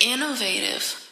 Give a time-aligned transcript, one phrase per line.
[0.00, 1.06] Innovative.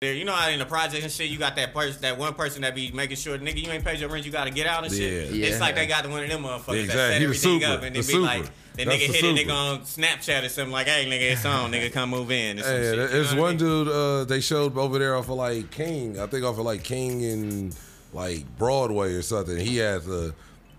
[0.00, 2.32] There, you know how in the project and shit, you got that person, that one
[2.34, 4.84] person that be making sure, nigga, you ain't paid your rent, you gotta get out
[4.84, 5.32] and shit.
[5.32, 5.46] Yeah.
[5.46, 6.86] It's like they got one of them motherfuckers Exactly.
[6.86, 7.66] that set everything super.
[7.72, 8.20] up and The they be super.
[8.20, 8.44] like,
[8.76, 9.50] the That's nigga the hit it, super.
[9.50, 12.60] nigga on Snapchat or something like, hey, nigga, it's on, nigga, come move in.
[12.60, 13.58] Or some Hey, shit, you know there's what I one mean?
[13.58, 16.20] dude uh, they showed over there off of like King.
[16.20, 17.76] I think off of like King and
[18.12, 19.56] like Broadway or something.
[19.58, 20.32] He had the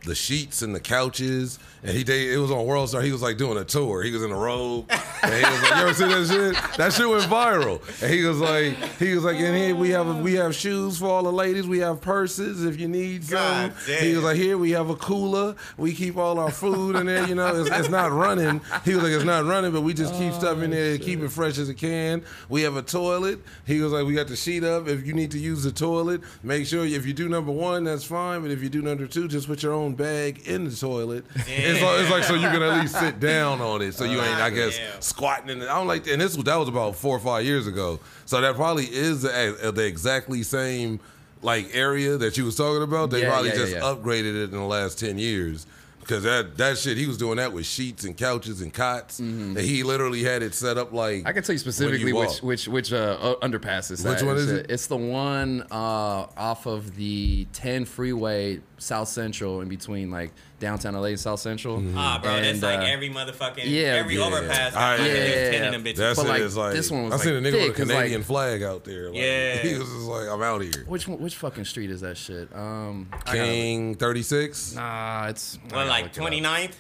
[0.09, 3.01] the sheets and the couches, and he did, it was on World Star.
[3.01, 4.03] He was like doing a tour.
[4.03, 4.85] He was in a robe.
[5.23, 6.77] And he was like, you ever see that shit?
[6.77, 7.81] That shit went viral.
[8.03, 11.05] And he was like, he was like, in here we have we have shoes for
[11.05, 11.67] all the ladies.
[11.67, 13.37] We have purses if you need some.
[13.37, 14.03] God damn.
[14.03, 15.55] He was like, here we have a cooler.
[15.77, 17.25] We keep all our food in there.
[17.25, 18.59] You know, it's, it's not running.
[18.83, 21.03] He was like, it's not running, but we just keep oh, stuff in there, to
[21.03, 22.23] keep it fresh as it can.
[22.49, 23.39] We have a toilet.
[23.65, 24.89] He was like, we got the sheet up.
[24.89, 28.03] If you need to use the toilet, make sure if you do number one, that's
[28.03, 28.41] fine.
[28.41, 31.25] But if you do number two, just put your own bag in the toilet.
[31.35, 34.19] It's, like, it's like so you can at least sit down on it, so you
[34.19, 35.01] ain't, I guess, Damn.
[35.01, 35.65] squatting in it.
[35.69, 37.99] I don't like, and this was that was about four or five years ago.
[38.25, 40.99] So that probably is the, the exactly same
[41.41, 43.11] like area that you was talking about.
[43.11, 43.81] They Yeah, probably yeah, yeah, just yeah.
[43.81, 45.65] upgraded it in the last 10 years
[45.99, 49.55] because that that shit he was doing that with sheets and couches and cots and
[49.57, 51.27] he literally had it set up like Mm-hmm.
[51.27, 52.29] I can tell you specifically walk.
[52.29, 54.71] which which which uh, underpass is Which one is the- it?
[54.71, 60.93] It's the one uh, off of the 10 freeway, South Central, in between like downtown
[60.95, 61.83] LA and South Central.
[61.95, 64.23] Ah, bro, that's And, like uh, every motherfucking, yeah, every yeah.
[64.25, 64.73] overpass.
[64.75, 65.69] I- got like yeah, at least yeah, 10 yeah.
[65.71, 65.95] them bitches.
[65.97, 66.29] That's But, it.
[66.29, 67.97] like, it's like this one was, I seen a nigga thick, with a 'cause, like-
[67.97, 69.09] Canadian flag out there.
[69.09, 69.57] Like, Yeah.
[69.61, 70.83] he was just like, I'm out here.
[70.87, 72.49] Which which fucking street is that shit?
[72.55, 74.75] Um, King 36.
[74.75, 76.73] Nah, it's I like look it 29th?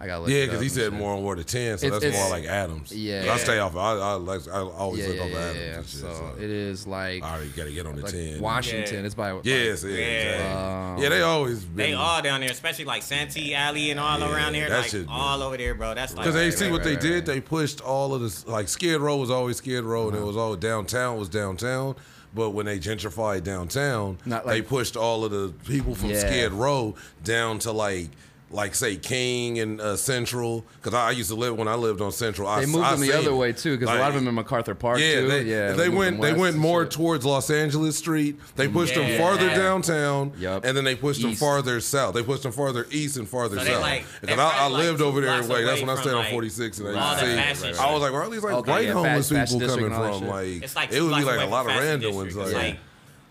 [0.00, 0.92] I got look Yeah, because he said shit.
[0.92, 2.92] more on Ward of 10, so It's- that's more like Adams.
[2.92, 3.22] yeah.
[3.22, 3.74] But I stay off.
[3.74, 5.74] I, I, I always Yeah, look yeah, off yeah, Adams yeah.
[5.76, 6.00] and shit.
[6.00, 8.40] So So, it is like all right, you got to get on the like 10.
[8.40, 9.00] Washington.
[9.00, 9.06] Yeah.
[9.06, 9.96] It's by like, Yes, yeah, Yeah.
[10.04, 10.62] exactly.
[10.62, 11.76] Um, yeah, they always been.
[11.76, 14.68] They all down there, especially like Santee Alley and all Yeah, around there.
[14.68, 15.94] that Like shit, all over there, bro.
[15.94, 16.22] That's like.
[16.22, 17.26] Because they Right, see right, what they right, did, right.
[17.26, 18.46] they pushed all of this.
[18.46, 20.26] Like Skid Row was always Skid Row, and it uh-huh.
[20.28, 21.96] was all downtown was downtown.
[22.34, 26.20] But when they gentrified downtown, Not they pushed all of the people from Yeah.
[26.20, 26.94] Skid Row
[27.24, 28.10] down to like,
[28.50, 30.64] like say King and uh, Central.
[30.76, 32.48] Because I, I used to live when I lived on Central.
[32.48, 33.36] I, They moved I them the other it.
[33.36, 35.28] way too, because a lot of them in MacArthur Park yeah, too.
[35.28, 36.92] they, yeah, they moved went they went more shit.
[36.92, 38.38] towards Los Angeles Street.
[38.56, 40.64] They pushed them farther downtown, Yup.
[40.64, 42.14] and then they pushed them farther south.
[42.14, 43.80] They pushed them farther east and farther So south.
[43.82, 45.42] like- Because they I, I probably like lived over there.
[45.42, 47.80] Like that's when I stayed from, on 46, and I all used to see.
[47.80, 49.94] I was like, where are these like Okay, white yeah, homeless fast- people coming district
[49.94, 50.28] and all that from?
[50.74, 52.34] Like it would be like a lot of random ones.
[52.34, 52.54] District.
[52.56, 52.78] Like, It's like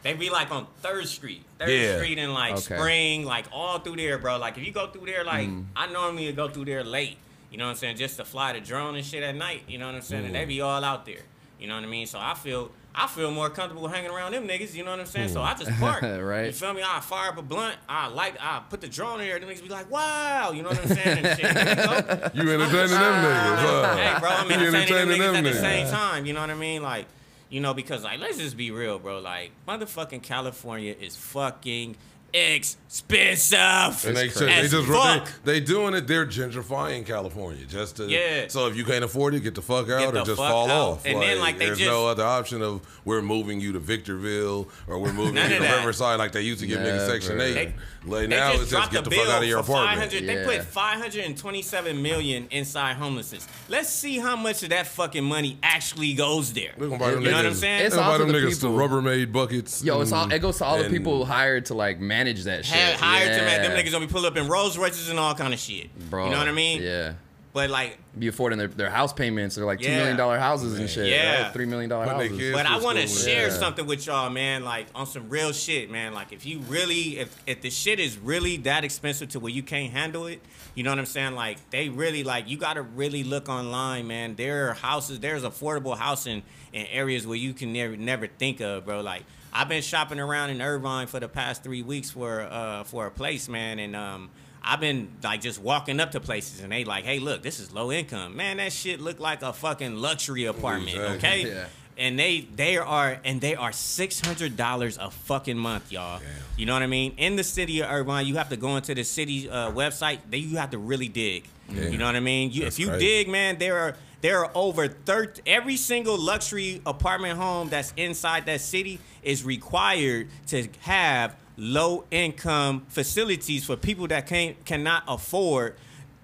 [0.03, 1.95] they be like on Third Street, Third Yeah.
[1.97, 2.75] Street, and like Okay.
[2.77, 4.37] Spring, like all through there, bro.
[4.37, 5.65] Like if you go through there, like Mm.
[5.75, 7.17] I normally go through there late.
[7.51, 7.97] You know what I'm saying?
[7.97, 9.63] Just to fly the drone and shit at night.
[9.67, 10.25] You know what I'm saying?
[10.25, 11.21] And they be all out there.
[11.59, 12.05] You know what I mean?
[12.05, 14.73] So I feel I feel more comfortable hanging around them niggas.
[14.73, 15.29] You know what I'm saying?
[15.29, 16.01] So I just park.
[16.03, 16.47] Right.
[16.47, 16.81] You feel me?
[16.85, 17.77] I fire up a blunt.
[17.87, 18.35] I light.
[18.39, 19.39] I put the drone in there.
[19.39, 20.51] Them niggas be like, wow.
[20.51, 21.25] You know what I'm saying?
[21.25, 21.45] And shit.
[22.35, 23.57] You entertaining them niggas?
[23.57, 23.95] Huh?
[23.95, 26.25] Hey, bro, I'm entertaining them niggas at the same time.
[26.25, 26.81] You know what I mean?
[26.83, 27.05] Like,
[27.49, 29.19] you know, because like, let's just be real, bro.
[29.19, 31.95] Like, motherfucking California is fucking
[32.33, 34.05] expensive.
[34.05, 35.29] And they, It's they just As fuck.
[35.43, 36.07] they, they doing it.
[36.07, 38.05] They're gentrifying California just to.
[38.07, 38.47] Yeah.
[38.47, 40.89] So if you can't afford it, get the fuck out the or just fall out.
[40.89, 41.05] off.
[41.05, 44.67] And then, like, they there's just- no other option of we're moving you to Victorville
[44.87, 45.77] or we're moving you to that.
[45.77, 47.09] Riverside like they used to give niggas Never.
[47.11, 47.53] Section Eight.
[47.53, 47.73] They-
[48.05, 49.63] like They now just it's just dropped get a the bill fuck out of your
[49.63, 50.11] for apartment.
[50.11, 53.45] 500 They put 527 million inside homelessness.
[53.67, 56.71] Let's see how much of that fucking money actually goes there.
[56.77, 57.85] We're gonna buy them You know what I'm saying?
[57.85, 59.83] It's We're gonna buy also them the niggas people- to Rubbermaid buckets.
[59.83, 62.75] Yo, it's all, it goes to all the people hired to like manage that shit.
[62.75, 65.35] Had, hired to man, them niggas gonna be pull up in Rolls Royces and all
[65.35, 65.87] kind of shit.
[66.09, 66.81] Bro, you know what I mean?
[66.81, 67.13] Yeah.
[67.53, 69.55] But like, Be affording their, their house payments.
[69.55, 69.97] They're like two Yeah.
[69.97, 71.07] million dollar houses and shit.
[71.07, 71.43] Yeah.
[71.43, 71.53] right?
[71.53, 72.37] Three million dollar houses.
[72.37, 73.53] kids But I want to share Yeah.
[73.53, 74.63] something with y'all, man.
[74.63, 76.13] Like on some real shit, man.
[76.13, 79.63] Like if you really, if if the shit is really that expensive to where you
[79.63, 80.39] can't handle it,
[80.75, 81.33] you know what I'm saying?
[81.33, 84.35] Like they really, like you got to really look online, man.
[84.35, 88.85] There are houses, there's affordable housing in areas where you can never never think of,
[88.85, 89.01] bro.
[89.01, 93.05] Like I've been shopping around in Irvine for the past three weeks for uh for
[93.07, 94.29] a place, man, and um.
[94.69, 97.71] I've been like just walking up to places and they like, hey, look, this is
[97.71, 98.35] low income.
[98.35, 101.17] Man, that shit look like a fucking luxury apartment, Exactly.
[101.17, 101.47] okay?
[101.47, 101.65] Yeah.
[101.97, 106.19] and they they are and they are six hundred dollars a fucking month, y'all.
[106.57, 107.13] You know what I mean?
[107.17, 110.19] In the city of Irvine, you have to go into the city uh, website.
[110.29, 111.45] Then you have to really dig.
[111.69, 111.87] Yeah.
[111.87, 112.51] You know what I mean?
[112.51, 113.05] You, if you crazy.
[113.05, 113.95] dig, man, there are
[114.27, 115.41] there are over thirty.
[115.45, 122.85] Every single luxury apartment home that's inside that city is required to have low income
[122.89, 125.77] facilities for people that can't cannot afford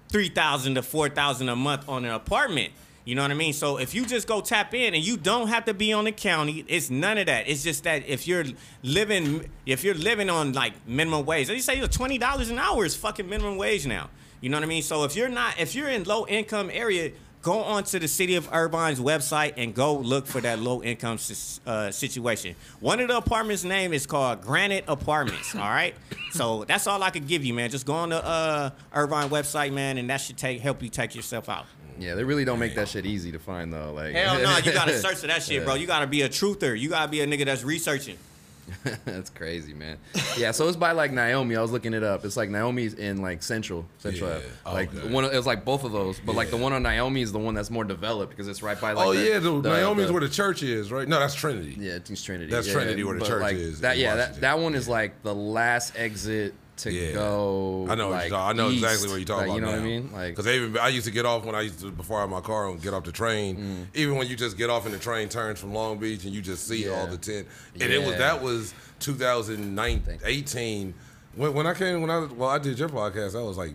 [0.10, 2.74] three thousand to four thousand a month on an apartment.
[3.06, 3.54] You know what I mean?
[3.54, 6.12] So if you just go tap in and you don't have to be on the
[6.12, 7.48] county, it's none of that.
[7.48, 8.44] It's just that if you're
[8.82, 12.98] living if you're living on like minimum wage, they say twenty dollars an hour is
[12.98, 14.10] fucking minimum wage now.
[14.42, 14.84] You know what I mean?
[14.84, 17.14] So if you're not if you're in low income area,
[17.44, 21.20] go onto the city of Irvine's website and go look for that low income
[21.68, 22.56] uh, situation.
[22.80, 25.54] One of the apartments' name is called Granite Apartments.
[25.54, 25.94] all right,
[26.32, 27.70] so that's all I could give you, man.
[27.70, 31.14] Just go on the uh, Irvine website, man, and that should take help you take
[31.14, 31.66] yourself out.
[32.00, 33.94] Yeah, they really don't make that shit easy to find though.
[33.94, 35.76] Like Hell no, you gotta search for that shit, bro.
[35.76, 36.80] You gotta be a truther.
[36.80, 38.18] You gotta be a nigga that's researching.
[39.06, 39.98] That's crazy, man.
[40.38, 41.56] Yeah, so it's by like Naomi.
[41.56, 42.26] I was looking it up.
[42.26, 44.30] It's like Naomi's in like Central, Central.
[44.30, 44.36] Yeah.
[44.38, 44.46] Ave.
[44.66, 45.14] Oh, Like okay.
[45.14, 47.40] one, of, was like both of those, but like the one on Naomi is the
[47.40, 49.06] one that's more developed because it's right by like.
[49.08, 51.08] oh the- yeah, the, the- Naomi's the- where the church is, right?
[51.08, 51.76] No, that's Trinity.
[51.80, 52.50] Yeah, it's Trinity.
[52.52, 55.22] That's yeah, Trinity where the church like, is That yeah, that, that one is like
[55.24, 57.12] the last exit to Yeah.
[57.14, 57.86] go.
[57.90, 58.10] I know.
[58.10, 58.84] Like, I know east.
[58.84, 59.56] exactly what you're talking Like, about.
[59.56, 59.74] You know now.
[59.74, 60.12] what I mean?
[60.12, 62.30] Like because even I used to get off when I used to before I had
[62.30, 63.58] my car and get off the train.
[63.94, 63.98] Mm.
[64.00, 66.42] Even when you just get off and the train turns from Long Beach and you
[66.42, 66.92] just see Yeah.
[67.00, 67.48] all the tent,
[67.80, 70.94] and it was that was 2018
[71.36, 73.74] when, when I came when I well I did your podcast that was like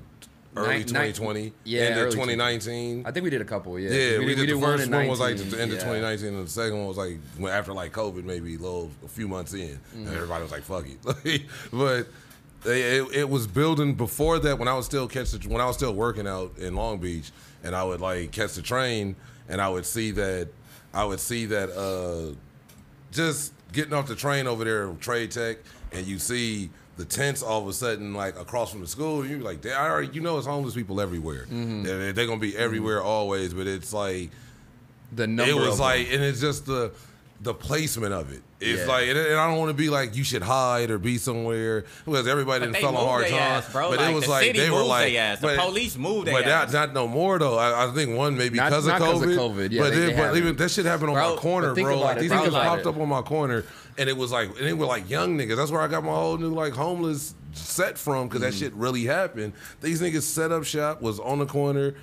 [0.57, 3.05] early Nin- 2020 yeah, end of early 2019.
[3.07, 3.79] I think we did a couple.
[3.79, 6.35] Yeah, Yeah, we, did, the one first in one was like the end of 2019,
[6.35, 7.19] and the second one was like
[7.51, 10.07] after like COVID, maybe a little a few months in, Mm.
[10.07, 11.45] and everybody was like, "Fuck it." but they-
[12.65, 15.95] it, it was building before that when I was still catch when I was still
[15.95, 17.31] working out in Long Beach,
[17.65, 19.17] and I would like catch the train,
[19.49, 20.49] and I would see that
[20.95, 22.35] I would see that uh,
[23.13, 25.59] just getting off the train over there, Trade Tech,
[25.93, 29.25] and you see the tents all of a sudden like across from the school.
[29.25, 31.45] You like, I already, you know, it's homeless people everywhere.
[31.45, 31.83] Mm-hmm.
[31.85, 34.31] They're, they're gonna be everywhere always, but it's like
[35.13, 35.53] The number.
[35.53, 36.91] it was like, and it's just the
[37.41, 38.43] the placement of it.
[38.61, 38.87] It's Yeah.
[38.89, 41.85] like, and, and I don't want to be like you should hide or be somewhere
[42.05, 43.67] because everybody But didn't they fell on hard they times.
[43.73, 45.39] But Like, it was the like city they were like they ass.
[45.41, 46.73] The but- police moved they But ass.
[46.73, 47.57] not, not no more though.
[47.57, 49.37] I, I think one maybe Not- because not of COVID.
[49.37, 51.75] COVID, yeah, but, they- then, they but even that shit happened on Bro, my corner,
[51.75, 52.01] bro.
[52.01, 53.65] Like it, these think niggas about popped up on my corner,
[53.97, 55.57] and it was like, and they were like young niggas.
[55.57, 58.51] That's where I got my whole new like homeless set from because Mm.
[58.51, 59.53] that shit really happened.
[59.81, 61.95] These niggas set up shop was on the corner,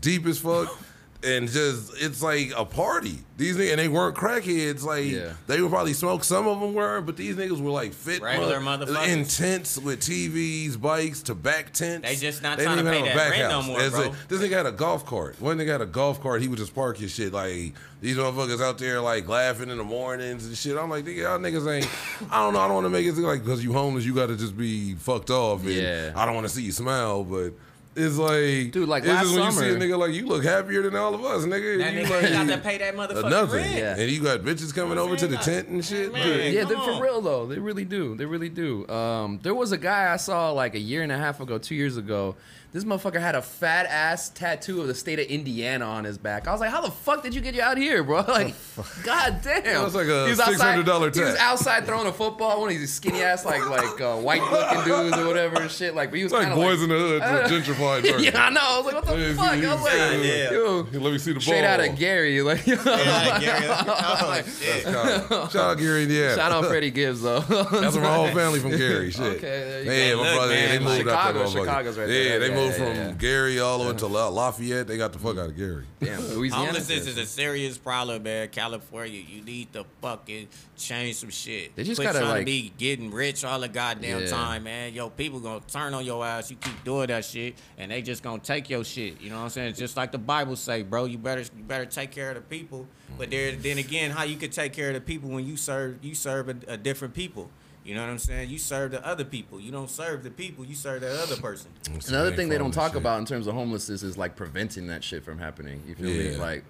[0.00, 0.76] deep as fuck.
[1.22, 3.18] And just it's like a party.
[3.36, 4.82] These niggas and they weren't crackheads.
[4.84, 5.34] Like Yeah.
[5.46, 6.24] they would probably smoke.
[6.24, 9.08] Some of them were, but these niggas were like fit, Regular mother- motherfuckers.
[9.08, 12.08] in tents with TVs, bikes, to back tents.
[12.08, 13.62] They just not They trying didn't to even pay have a that back rent no
[13.62, 14.00] more, It's bro.
[14.08, 15.36] like- this nigga had a golf cart.
[15.40, 16.40] One nigga had a golf cart.
[16.40, 17.34] He would just park his shit.
[17.34, 20.76] Like these motherfuckers out there like laughing in the mornings and shit.
[20.78, 21.88] I'm like, nigga, y'all niggas ain't.
[22.30, 22.60] I don't know.
[22.60, 24.56] I don't want to make it seem like because you homeless, you got to just
[24.56, 25.60] be fucked off.
[25.64, 26.12] And Yeah.
[26.16, 27.52] I don't want to see you smile, but.
[27.96, 30.44] It's like, Dude, like it's last when summer- you see a nigga like you look
[30.44, 31.78] happier than all of us, nigga.
[31.78, 33.76] That you nigga like, got to pay that motherfucking nothing, rent.
[33.76, 33.96] Yeah.
[33.98, 36.12] and you got bitches coming over to the Man, tent and shit.
[36.12, 36.24] man.
[36.24, 36.96] Dude, Yeah, they're on.
[36.98, 37.46] for real though.
[37.46, 38.14] They really do.
[38.14, 38.86] They really do.
[38.88, 41.74] Um, there was a guy I saw like a year and a half ago, two
[41.74, 42.36] years ago.
[42.72, 46.46] This motherfucker had a fat ass tattoo of the state of Indiana on his back.
[46.46, 48.18] I was like, how the fuck did you get you out here, bro?
[48.28, 48.54] Like,
[49.02, 49.64] god damn.
[49.64, 52.60] That was like a He was outside- $600 He was outside throwing a football.
[52.60, 55.96] One of these skinny ass like like uh, white looking dudes or whatever and shit.
[55.96, 58.22] Like, but he was It's like kinda boys in the hood, gentrified version.
[58.22, 58.60] yeah, I know.
[58.62, 59.46] I was like, what the Yeah, fuck?
[59.50, 60.50] I was like, yeah.
[60.52, 61.42] yo, Let me see the ball.
[61.42, 62.40] straight out of Gary.
[62.42, 63.66] Like, Yeah, Gary.
[63.68, 64.82] Oh, shit.
[64.84, 66.36] Shout out Gary, Indiana.
[66.36, 67.40] shout out Freddie Gibbs though.
[67.40, 69.10] That's my whole family from Gary.
[69.10, 69.22] Shit.
[69.22, 70.16] Okay, there you yeah, go.
[70.18, 70.54] my Look, brother.
[70.54, 71.64] yeah, they moved like out Chicago- that motherfucker.
[71.64, 72.38] Chicago's right yeah, there.
[72.38, 73.12] they Yeah, moved yeah, from yeah.
[73.12, 74.86] Gary all the way to Lafayette.
[74.86, 75.84] They got the fuck out of Gary.
[76.00, 76.66] Damn, Louisiana.
[76.66, 78.48] Homelessness is a serious problem, man.
[78.48, 81.74] California, you need to fucking change some shit.
[81.76, 84.26] They just Quit gotta, trying like- to be getting rich all the goddamn Yeah.
[84.26, 84.94] time, man.
[84.94, 86.50] Yo, people gonna turn on your ass.
[86.50, 89.20] You keep doing that shit, and they just gonna take your shit.
[89.20, 89.74] You know what I'm saying?
[89.74, 91.04] Just like the Bible say, bro.
[91.06, 92.86] You better you better take care of the people.
[93.18, 96.02] But there, then again, how you could take care of the people when you serve
[96.02, 97.50] you serve a, a different people.
[97.90, 98.50] You know what I'm saying?
[98.50, 99.58] You serve the other people.
[99.58, 100.64] You don't serve the people.
[100.64, 101.72] You serve that other person.
[102.06, 103.00] Another thing they don't talk Shit.
[103.00, 105.82] about in terms of homelessness is like preventing that shit from happening.
[105.88, 106.36] You feel me?
[106.36, 106.62] Like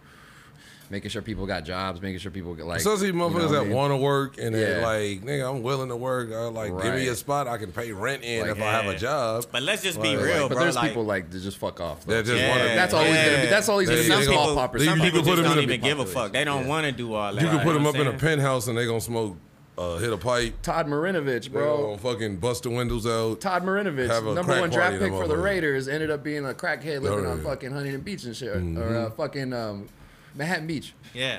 [0.88, 2.78] making sure people got jobs, making sure people get like.
[2.78, 3.76] Especially you know motherfuckers I that mean?
[3.76, 4.86] want to work and they're Yeah.
[4.86, 6.32] like, nigga, I'm willing to work.
[6.32, 8.86] I like, give me a spot I can pay rent in Like, if I have
[8.86, 9.44] a job.
[9.52, 10.62] But let's just be Like- real, But bro.
[10.64, 12.06] there's like, people like that just fuck off.
[12.06, 12.22] though.
[12.22, 12.48] Just Yeah.
[12.48, 12.68] want to.
[12.68, 13.46] That's always gonna be.
[13.48, 15.62] That's always gonna be they a small gonna- Some You people put just them don't
[15.64, 16.32] even give a fuck.
[16.32, 17.42] They don't want to do all that.
[17.42, 19.36] You can put them up in a penthouse and they gonna smoke,
[19.80, 21.78] uh, hit a pipe, Todd Marinovich, bro.
[21.78, 21.96] bro.
[21.96, 23.40] fucking bust the windows out.
[23.40, 25.36] Todd Marinovich, number one draft pick for the.
[25.36, 29.06] Raiders, ended up being a crackhead living on fucking Huntington Beach and shit, or Mm-hmm.
[29.06, 29.88] uh, fucking um,
[30.34, 31.38] Manhattan Beach, Yeah.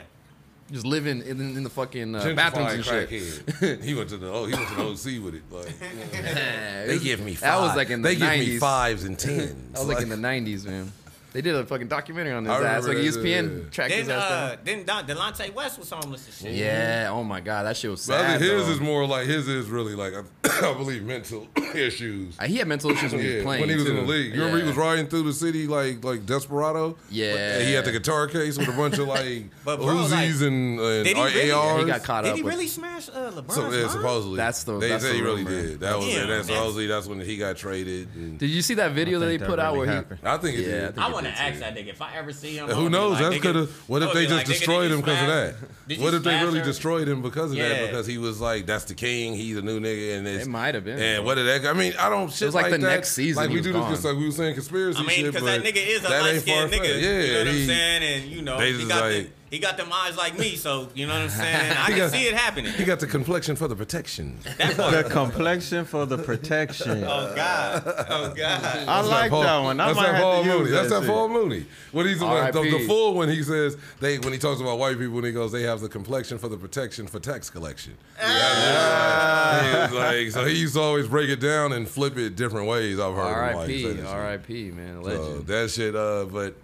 [0.72, 3.10] just living in, in the fucking uh, bathrooms and shit.
[3.84, 5.44] he went to the oh, he went to the OC with it.
[5.52, 5.74] Like,
[6.14, 7.42] Yeah, it they give me five.
[7.52, 8.20] That was like in the they 90s.
[8.40, 9.54] give me fives and tens.
[9.74, 10.92] That was like in the '90s, man.
[11.32, 12.88] They did a fucking documentary on his I ass.
[12.88, 13.70] Like that, ESPN yeah.
[13.70, 14.58] tracked his Then, ass uh, down.
[14.66, 16.60] then Don, Delonte West was homeless and shit.
[16.60, 17.10] Yeah.
[17.12, 18.40] Oh my god, that shit was But I sad.
[18.40, 18.72] think his though.
[18.74, 20.14] is more like his is really like
[20.64, 22.38] I, believe mental issues.
[22.40, 23.62] Uh, He had mental issues when he was playing.
[23.62, 24.34] when he was in the league.
[24.34, 26.98] You remember he was riding through the city like like Desperado.
[27.10, 27.34] Yeah.
[27.58, 30.42] And he had the guitar case with a bunch of like But bro, Uzis like,
[30.48, 31.80] and, and did he really- ARs.
[31.82, 32.36] He got caught Did up.
[32.38, 34.38] he with- really smash uh, LeBron's So, yeah, supposedly.
[34.38, 35.62] That's the- They that's said the he really rumor.
[35.62, 35.80] did.
[35.80, 38.10] That was Yeah, and that's- supposedly that's when he got traded.
[38.16, 40.20] And Did you see that video that he think put out where happened.
[40.24, 41.00] I think it Yeah, did.
[41.24, 42.68] Think I it want want to into ask that nigga if I ever see him.
[42.70, 43.20] Who knows?
[43.20, 43.90] like, That's could oh, have.
[43.90, 46.00] What if they just like, destroyed him because of that?
[46.00, 46.66] What if they really her?
[46.66, 47.88] destroyed him because of that?
[47.88, 49.34] Because he was like, "That's the king.
[49.34, 51.00] He's a new nigga." And it's, It might have been.
[51.00, 51.70] And what did that?
[51.70, 52.32] I mean, I don't.
[52.32, 53.92] Shit was like the that, next season Like we do this, gone.
[53.92, 55.34] just like we were saying conspiracy I mean, shit.
[55.34, 57.02] because that nigga is a that light skinned nigga.
[57.02, 58.04] Yeah, you know what I'm saying?
[58.04, 60.56] And you know, they he just got like- the he got them eyes like me,
[60.56, 61.72] so you know what I'm saying.
[61.78, 62.72] I can see it happening.
[62.74, 64.40] He got the complexion for the protection.
[64.58, 64.94] That part.
[64.94, 67.04] The complexion for the protection.
[67.12, 67.84] Oh God.
[68.10, 68.88] Oh God.
[68.88, 69.80] I like Paul- that one.
[69.80, 70.72] I that's that have Paul Mooney.
[70.72, 71.08] That's that that.
[71.10, 71.66] Paul Mooney.
[71.92, 72.70] When he's the, the, R.I.P.
[72.72, 75.52] the full one, he says they when he talks about white people, and he goes,
[75.52, 77.98] they have the complexion for the protection for tax collection.
[78.20, 82.68] Yeah, He like, so he used to always break it down and flip it different
[82.68, 83.00] ways.
[83.00, 83.84] I've heard him like say R.I.P.
[83.84, 84.06] that shit.
[84.06, 84.72] R.I.P.
[84.72, 85.48] Man, So legend.
[85.48, 86.56] that shit, uh, but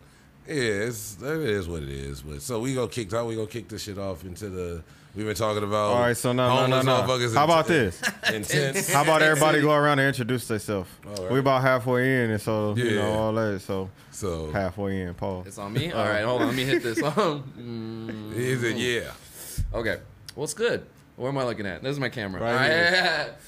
[0.47, 0.53] yeah,
[0.87, 2.21] it's that is what it is.
[2.21, 4.83] But so we gonna kick, how we gonna kick this shit off into the.
[5.15, 5.93] We've been talking about.
[5.93, 6.85] All right, so no, no, no, homeless
[7.33, 7.39] no.
[7.39, 7.99] How in- about this?
[8.31, 8.93] Intense.
[8.93, 10.89] How about everybody go around and introduce themselves?
[11.07, 11.31] All right.
[11.31, 13.61] We about halfway in, and so you know all that.
[13.61, 15.43] So So halfway in, Paul.
[15.47, 15.91] It's on me.
[15.91, 16.47] All right, hold on.
[16.49, 17.01] Let me hit this.
[17.17, 18.77] Um, is it?
[18.77, 19.11] Yeah.
[19.73, 19.99] okay.
[20.35, 20.85] What's good?
[21.15, 21.81] Where am I looking at?
[21.81, 22.39] This is my camera.
[22.41, 23.33] Right All right.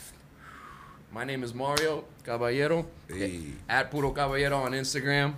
[1.11, 2.85] My name is Mario Caballero.
[3.07, 3.41] Hey.
[3.67, 5.33] At Puro Caballero on Instagram.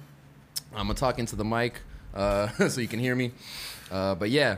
[0.73, 1.75] I'm gonna talk into the mic
[2.13, 3.31] uh, so you can hear me.
[3.91, 4.57] Uh, but yeah,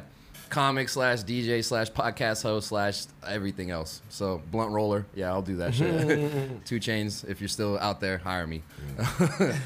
[0.50, 4.02] comic slash DJ slash podcast host slash everything else.
[4.10, 6.66] So blunt roller, yeah, I'll do that shit.
[6.66, 7.28] 2 Chainz.
[7.28, 8.62] If you're still out there, hire me.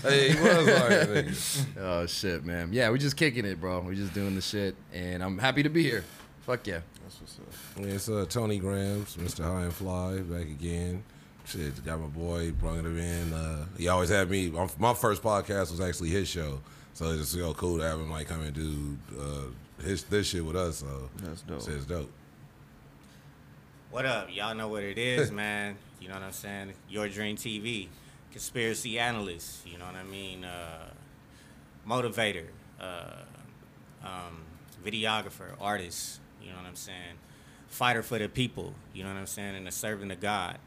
[0.04, 1.66] Hey, he was.
[1.80, 2.70] Oh shit, man.
[2.72, 3.82] Yeah, we're just kicking it, bro.
[3.82, 6.04] We're just doing the shit, and I'm happy to be here.
[6.46, 6.80] Fuck yeah.
[7.04, 7.82] That's what's up.
[7.86, 7.94] yeah.
[7.94, 9.44] It's uh, Tony Gramz, Mr.
[9.44, 11.04] High and Fly, back again.
[11.48, 13.34] Shit, got my boy, brought him in.
[13.34, 14.50] Uh, he always had me.
[14.50, 16.60] My my first podcast was actually his show,
[16.94, 20.04] so it's just you know, cool to have him like come and do uh, his
[20.04, 20.77] this shit with us.
[20.77, 21.62] So That's dope.
[21.62, 22.12] So it's dope.
[23.92, 24.27] What up?
[24.30, 25.77] Y'all know what it is, man.
[26.01, 26.74] You know what I'm saying?
[26.92, 27.88] UrDream TV,
[28.32, 29.66] conspiracy analyst.
[29.66, 30.44] You know what I mean?
[30.44, 30.89] Uh,
[31.88, 32.48] motivator,
[32.82, 33.22] uh,
[34.04, 34.44] um,
[34.86, 36.20] videographer, artist.
[36.44, 37.16] You know what I'm saying?
[37.70, 38.74] Fighter for the people.
[38.94, 39.56] You know what I'm saying?
[39.56, 40.58] And a servant of God.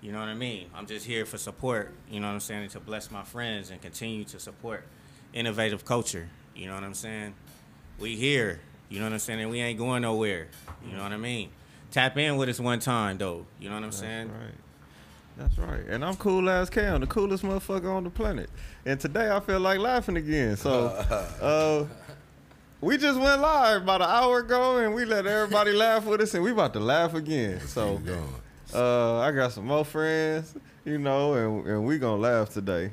[0.00, 0.70] You know what I mean?
[0.74, 1.92] I'm just here for support.
[2.10, 2.62] You know what I'm saying?
[2.62, 4.84] And to bless my friends and continue to support
[5.32, 6.28] innovative culture.
[6.54, 7.34] You know what I'm saying?
[7.98, 8.60] We here.
[8.88, 9.40] You know what I'm saying?
[9.40, 10.48] And we ain't going nowhere.
[10.86, 11.50] You know what I mean?
[11.90, 13.46] Tap in with us one time though.
[13.58, 14.28] You know what I'm saying?
[14.28, 14.54] Right.
[15.36, 15.86] That's right.
[15.88, 18.50] And I'm Coolazzcam, the coolest motherfucker on the planet.
[18.84, 20.56] And today I feel like laughing again.
[20.56, 20.86] So
[21.40, 21.86] uh
[22.80, 26.34] we just went live about an hour ago and we let everybody laugh with us
[26.34, 27.60] and we about to laugh again.
[27.66, 28.34] So Keep going.
[28.74, 32.90] Uh I got some more friends, you know, and and we gonna laugh today.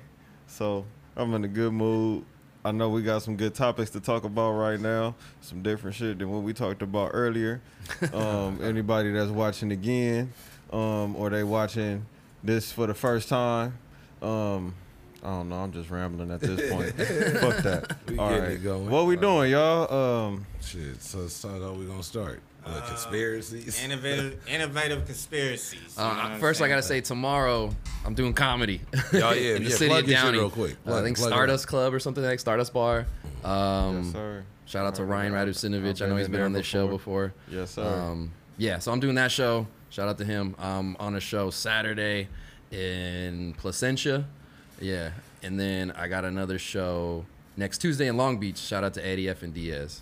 [0.48, 2.26] So I'm in a good mood.
[2.64, 5.14] I know we got some good topics to talk about right now.
[5.42, 7.62] Some different shit than what we talked about earlier.
[8.14, 10.34] Um, anybody that's watching again,
[10.74, 12.06] um, or they watching
[12.44, 13.78] this for the first time,
[14.22, 14.74] um,
[15.24, 15.56] I don't know.
[15.58, 16.90] I'm just rambling at this point.
[17.42, 17.98] Fuck that.
[18.08, 18.60] We All right.
[18.62, 19.94] What we All doing, y'all?
[19.94, 21.02] Um, Shit.
[21.02, 22.42] So let's how we gonna start.
[22.66, 23.84] Uh, conspiracies.
[23.84, 25.96] Innovative, innovative conspiracies.
[25.98, 27.70] you know Uh, first, I gotta say tomorrow
[28.04, 28.82] I'm doing comedy.
[29.14, 30.38] Oh yeah, in the yeah, city plug of Downey.
[30.40, 30.72] real quick.
[30.74, 33.06] Uh, Plug- I think plug it Stardust Club or something like Stardust Bar.
[33.44, 34.44] Um, yes, sir.
[34.66, 36.02] Shout out to Ryan been- I've- Radusinovich.
[36.04, 37.34] I know he's been on this show before.
[37.52, 37.84] Yes, sir.
[37.84, 39.68] Um, yeah, so I'm doing that show.
[39.92, 40.56] Shout out to him.
[40.58, 42.28] I'm on a show Saturday
[42.72, 44.26] in Placentia.
[44.82, 45.12] Yeah,
[45.44, 47.26] and then I got another show
[47.58, 48.58] next Tuesday in Long Beach.
[48.58, 50.02] Shout out to Eddie F and Diaz.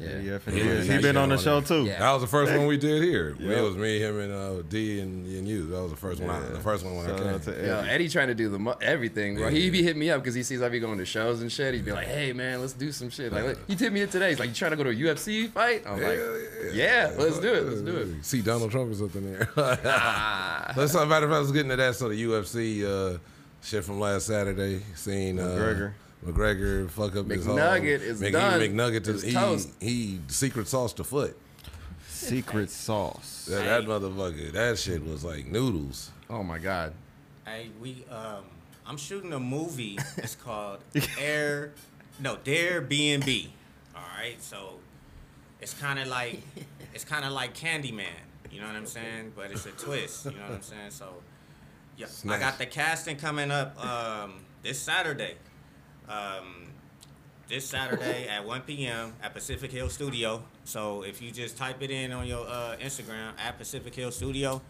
[0.00, 1.68] Yeah, yeah, Yeah, he, yeah, he been on the show there.
[1.82, 1.84] too.
[1.84, 1.98] Yeah.
[1.98, 3.36] That was the first one we did here.
[3.38, 3.58] Yeah.
[3.58, 5.66] It was me, him, and uh, D and, and you.
[5.66, 6.30] That was the first one.
[6.30, 7.40] I, the first one when Shout I came.
[7.40, 7.88] to Yo, Eddie.
[7.90, 9.48] Eddie trying to do the mo- everything, bro.
[9.50, 11.74] He be hitting me up because he sees I be going to shows and shit.
[11.74, 14.10] He'd be like, "Hey, man, let's do some shit." Like, look, he tipped me up
[14.10, 14.30] today.
[14.30, 16.18] He's like, "You trying to go to a UFC fight?" I'm like,
[16.72, 17.64] "Yeah, let's do it.
[17.66, 19.48] Let's do it." See Donald Trump or something there.
[20.76, 21.26] Let's talk about it.
[21.28, 21.94] Let's get into that.
[21.96, 23.18] So the UFC uh,
[23.62, 24.80] shit from last Saturday.
[24.94, 25.92] Seen uh, McGregor.
[26.24, 28.60] McGregor fuck up his whole McNugget is Mc- done.
[28.60, 29.70] McNugget to It's he, toast.
[29.80, 31.36] he secret sauce to foot.
[32.08, 33.46] Secret sauce.
[33.50, 34.52] That, that motherfucker.
[34.52, 36.10] That shit was like noodles.
[36.28, 36.92] Oh my god.
[37.46, 38.44] Hey, we um,
[38.86, 39.98] I'm shooting a movie.
[40.18, 40.80] It's called
[41.18, 41.72] Air,
[42.18, 43.52] no Dare B and B.
[43.96, 44.74] All right, so
[45.60, 46.40] it's kind of like
[46.92, 48.04] it's kind of like Candyman.
[48.50, 49.32] You know what I'm saying?
[49.34, 50.26] But it's a twist.
[50.26, 50.90] You know what I'm saying?
[50.90, 51.06] So
[51.96, 55.36] yeah, I got the casting coming up um, this Saturday.
[56.08, 56.66] Um,
[57.48, 59.12] this Saturday at 1 p.m.
[59.22, 60.42] at Pacific Hill Studio.
[60.64, 64.62] So if you just type it in on your uh, Instagram at Pacific Hill Studio,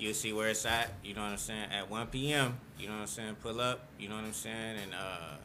[0.00, 0.90] you'll see where it's at.
[1.04, 1.66] You know what I'm saying?
[1.70, 2.58] At 1 p.m.
[2.78, 3.36] You know what I'm saying?
[3.36, 3.86] Pull up.
[4.00, 4.78] You know what I'm saying?
[4.82, 5.36] And uh,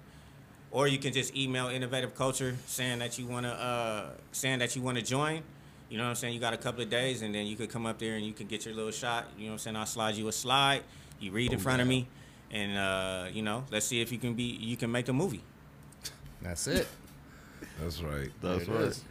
[0.72, 4.82] or you can just email Innovative Culture saying that you wanna uh, saying that you
[4.82, 5.44] wanna join.
[5.90, 6.34] You know what I'm saying?
[6.34, 8.34] You got a couple of days, and then you could come up there and you
[8.34, 9.26] can get your little shot.
[9.38, 9.76] You know what I'm saying?
[9.76, 10.84] I'll slide you a slide.
[11.20, 12.08] You read in front of me,
[12.52, 15.42] and uh, you know, let's see if you can be you can make a movie.
[16.42, 16.88] That's it.
[17.82, 18.30] That's right.
[18.42, 18.86] That's There right.
[18.86, 19.04] is.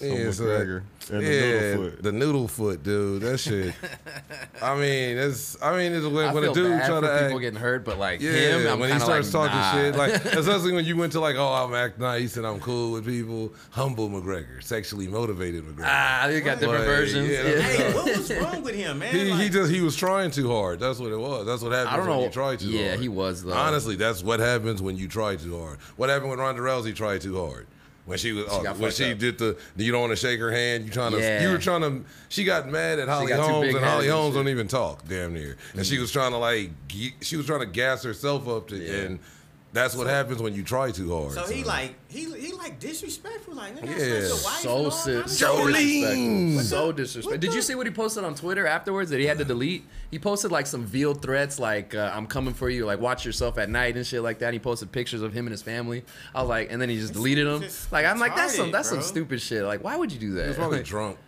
[0.00, 2.02] So Yeah, so McGregor and the yeah, noodle foot.
[2.02, 3.22] the noodle foot, dude.
[3.22, 3.74] That shit.
[4.62, 5.60] I mean, it's.
[5.62, 7.84] I mean, it's when, I when a dude bad try for to people getting hurt,
[7.84, 9.72] but like Yeah, him, I'm when he starts like, talking nah.
[9.72, 12.92] shit, like especially when you went to like, oh, I'm act nice and I'm cool
[12.92, 13.52] with people.
[13.70, 15.84] Humble McGregor, sexually motivated McGregor.
[15.86, 17.28] ah, they got different But, versions.
[17.28, 17.60] yeah, Yeah.
[17.60, 19.14] Hey, what was wrong with him, man?
[19.14, 20.80] He, he just he was trying too hard.
[20.80, 21.44] That's what it was.
[21.46, 21.90] That's what happened.
[21.90, 22.24] I don't when know.
[22.24, 23.00] you try too yeah, hard.
[23.00, 23.52] he was though.
[23.52, 25.78] Honestly, that's what happens when you try too hard.
[25.96, 27.66] What happened when Ronda Rousey tried too hard?
[28.06, 29.18] When she was oh, when she up.
[29.18, 30.84] did the you don't want to shake her hand.
[30.84, 31.42] You trying to Yeah.
[31.42, 32.04] you were trying to.
[32.28, 34.40] She got mad at Holly Holmes, and Holly and Holmes shit.
[34.44, 35.56] don't even talk damn near.
[35.74, 36.70] And she was trying to like
[37.22, 38.92] she was trying to gas herself up to, Yeah.
[38.94, 39.18] and
[39.74, 41.32] that's what happens when you try too hard.
[41.32, 44.04] so he like he he like disrespectful, like nigga, Yeah.
[44.06, 44.18] yeah.
[44.20, 45.56] your wife so and all si- so.
[45.56, 45.74] Jolene!
[45.74, 46.62] disrespectful.
[46.62, 47.38] So disrespectful.
[47.40, 49.84] Did you see what he posted on Twitter afterwards that he had to delete?
[50.10, 53.58] He posted like some veiled threats, like uh, "I'm coming for you," like "Watch yourself
[53.58, 54.52] at night" and shit like that.
[54.52, 56.04] He posted pictures of him and his family.
[56.34, 57.64] I was like, and then he just deleted them.
[57.90, 59.64] Like I'm like, that's some retarded, that's some stupid shit.
[59.64, 60.42] Like, why would you do that?
[60.42, 61.18] He was probably drunk.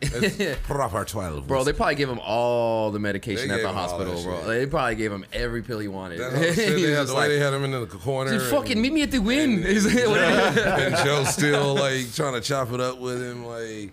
[0.00, 1.46] It's proper twelve.
[1.48, 4.14] Bro, they probably gave him all the medication They at gave the him all hospital,
[4.14, 4.36] that bro.
[4.38, 4.46] shit.
[4.46, 6.20] They probably gave him every pill he wanted.
[6.20, 8.30] That whole shit, they was had, just way like, they had him in the corner.
[8.30, 9.62] Dude, and- fucking meet me at the win.
[9.62, 10.60] He's like, whatever.
[10.60, 13.44] and Joe still like trying to chop it up with him.
[13.44, 13.92] Like,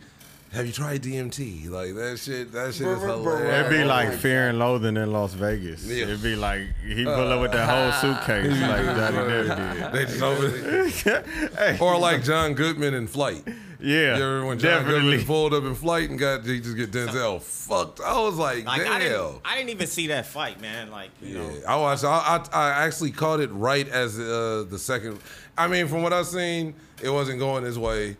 [0.54, 1.70] have you tried DMT?
[1.70, 2.52] Like that shit.
[2.52, 3.66] That shit is hilarious.
[3.66, 5.86] It'd be Oh like my Fear and Loathing in Las Vegas.
[5.86, 6.04] Yeah.
[6.04, 9.18] It'd be like he pull up with that whole suitcase like Johnny
[9.50, 11.26] Depp They just over did.
[11.58, 13.44] hey, or like John Goodman in Flight.
[13.79, 15.12] Yeah, You ever when John definitely.
[15.12, 18.00] Goodman pulled up in Flight and got he just get Denzel fucked?
[18.01, 18.91] I was like, Like damn.
[18.94, 20.91] I didn't, I didn't even see that fight, man.
[20.91, 22.03] Like you Yeah, know, I watched.
[22.03, 25.20] I, I I actually caught it right as uh, the second.
[25.58, 28.17] I mean, from what I've seen, it wasn't going his way.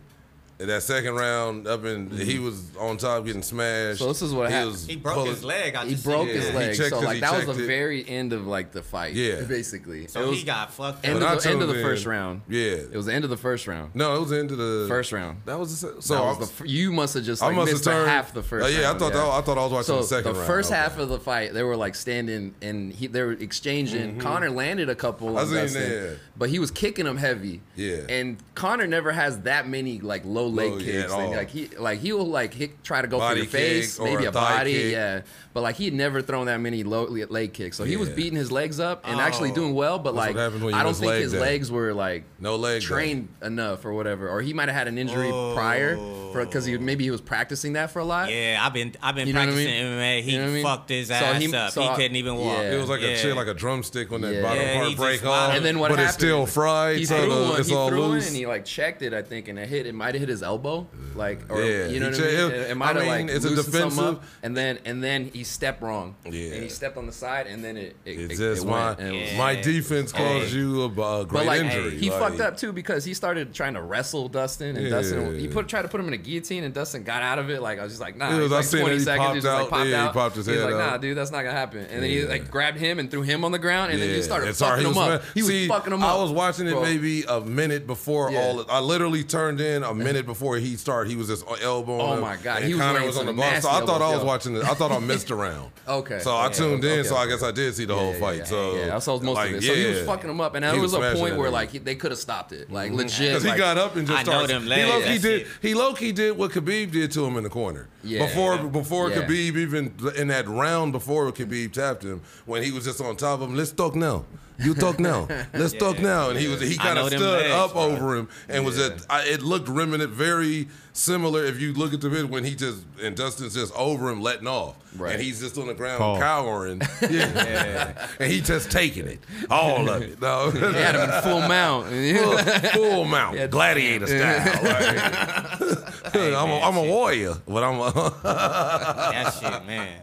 [0.58, 3.98] In that second round, up in he was on top getting smashed.
[3.98, 4.78] So this is what He happened.
[4.88, 5.74] he broke pulling- his leg.
[5.74, 6.52] I He broke his that.
[6.52, 6.76] He leg.
[6.76, 7.66] checked So 'cause like that was the it.
[7.66, 9.12] very end of like the fight.
[9.14, 9.42] Yeah.
[9.42, 10.06] basically.
[10.06, 11.22] So was he got fucked end up.
[11.28, 12.40] When of the end of the first round.
[12.48, 13.90] Yeah, It was the end of the first round.
[13.94, 15.38] no, it was the end of the First round.
[15.44, 16.14] That was the se- so.
[16.16, 18.08] So I was the, fir- you must have just I like, must missed the turned
[18.08, 18.64] half the first.
[18.64, 20.38] Uh, yeah, round, I thought that, I thought I was watching so the second the
[20.38, 20.46] round.
[20.46, 20.78] first Okay.
[20.80, 24.18] half of the fight, they were like standing and he, they were exchanging.
[24.20, 25.36] Connor landed a couple Mm-hmm.
[25.38, 26.16] I on seen Dustin, that.
[26.38, 27.60] but he was kicking him heavy.
[27.74, 27.96] Yeah.
[28.08, 31.04] and Connor never has that many like low leg Low, kicks.
[31.12, 33.66] at Like, like he like he will like hit, try to go Body for your
[33.66, 34.92] face, maybe a a, body, kick.
[34.92, 35.20] yeah.
[35.54, 38.36] But like he had never thrown that many low leg kicks, so he was beating
[38.36, 39.54] his legs up and actually Oh.
[39.54, 39.98] doing well.
[39.98, 41.40] But That's like happens when you I don't think leg his day.
[41.40, 42.86] legs were like No leg day.
[42.86, 45.96] trained enough or whatever, or he might have had an injury prior
[46.32, 48.30] for because he maybe he was practicing that for a lot.
[48.30, 49.98] Yeah, I've been I've been You know what I practicing mean?
[49.98, 50.22] MMA.
[50.22, 50.62] He You know I mean?
[50.62, 51.70] fucked his So ass he- up.
[51.72, 52.58] so he couldn't even walk.
[52.58, 52.72] yeah.
[52.72, 53.16] It was like a Yeah.
[53.16, 54.42] shit, like a drumstick on that Yeah.
[54.42, 55.54] bottom part just break swallowed off.
[55.56, 56.08] And then what but happened?
[56.08, 57.60] it's still fried, He so threw one.
[57.60, 58.26] it's he all threw one loose.
[58.28, 59.86] and he like checked it, I think, and it hit.
[59.86, 62.50] It might have hit his elbow, like or Yeah, you know what I mean.
[62.52, 65.44] it I might have mean, like it's a defensive- up, and then and then he
[65.44, 66.14] stepped wrong.
[66.24, 66.52] Yeah.
[66.54, 69.00] and he stepped on the side, and then it it, it, just it my went,
[69.00, 69.38] and it was- Yeah.
[69.38, 70.58] my defense caused Hey.
[70.58, 70.88] you a, a
[71.24, 71.98] great But like injury.
[71.98, 74.90] he like, fucked up too because he started trying to wrestle Dustin and Yeah.
[74.90, 77.50] Dustin he put tried to put him in a guillotine, and Dustin got out of
[77.50, 79.54] it like I was just like nah was- like 20 seconds he popped just like
[79.64, 79.70] out.
[79.70, 81.86] popped Yeah, he popped his he was head like nah dude that's not gonna happen
[81.90, 84.22] and then he like grabbed him and threw him on the ground and then he
[84.22, 87.40] started fucking him up he was fucking him up I was watching it maybe a
[87.40, 88.64] minute before all.
[88.70, 91.08] I literally turned in a minute before he started.
[91.10, 92.00] He was just elbowing.
[92.00, 93.62] Oh my God, And he Connor laying was on the some bottom.
[93.62, 94.24] So I nasty thought I was yeah.
[94.26, 94.64] watching it.
[94.64, 95.70] I thought I missed a round.
[95.88, 96.18] Okay.
[96.18, 96.90] So I Yeah, tuned in.
[97.00, 97.08] okay.
[97.08, 98.38] So I guess I did see the whole yeah, fight.
[98.38, 99.62] yeah, So yeah, I saw most like, of it.
[99.62, 101.78] So he was fucking him up, and there was, was a point where like he,
[101.78, 102.96] they could have stopped it, like Mm-hmm.
[102.98, 103.28] legit.
[103.28, 104.68] Because he like- got up and just I know started.
[104.68, 105.22] them he low key did.
[105.22, 105.46] shit.
[105.62, 107.86] He low key did what Khabib did to him in the corner.
[108.02, 108.26] Yeah.
[108.26, 113.00] Before before Khabib even in that round before Khabib tapped him when he was just
[113.00, 113.54] on top of him.
[113.56, 114.24] Let's talk now.
[114.58, 115.28] You talk now.
[115.52, 116.30] Let's talk now.
[116.30, 117.82] And he was he kind of stood legs, up bro.
[117.82, 119.04] over him and was at.
[119.10, 122.84] I, it looked remnant very similar if you look at the video when he just
[123.02, 125.12] and Dustin's just over him letting off Right.
[125.14, 126.20] and he's just on the ground Pause.
[126.20, 126.80] cowering.
[127.10, 128.06] Yeah.
[128.20, 130.20] and he just taking it all of it.
[130.20, 130.50] No.
[130.50, 131.86] They had him in full mount.
[131.88, 132.38] full,
[132.72, 133.46] full mount, Yeah.
[133.46, 134.62] gladiator style.
[134.62, 136.14] like.
[136.14, 137.92] I'm, a, I'm a warrior, but I'm a.
[138.22, 140.00] that shit, man.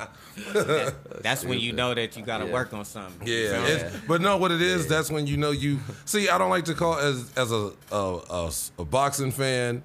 [0.54, 2.54] That- that's when you know that you got to Yeah.
[2.54, 3.28] work on something.
[3.28, 6.28] yeah, So, it's, but no, what it is, that's when you know you see.
[6.30, 9.84] I don't like to call as as a a, a a boxing fan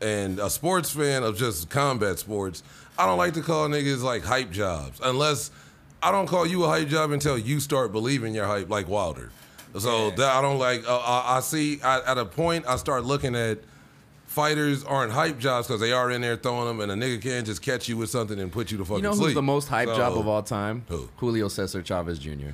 [0.00, 2.62] and a sports fan of just combat sports.
[2.98, 5.50] I don't like to call niggas like hype jobs unless
[6.02, 9.30] I don't call you a hype job until you start believing your hype like Wilder.
[9.78, 10.14] So Yeah.
[10.16, 10.86] that I don't like.
[10.88, 13.58] Uh, I, I see I, at a point I start looking at
[14.26, 17.46] fighters aren't hype jobs because they are in there throwing them, and a nigga can't
[17.46, 19.26] just catch you with something and put you to fucking You know sleep.
[19.28, 20.84] who's the most hype So, job of all time?
[20.88, 21.08] Who?
[21.16, 22.50] Julio Cesar Chavez Jr.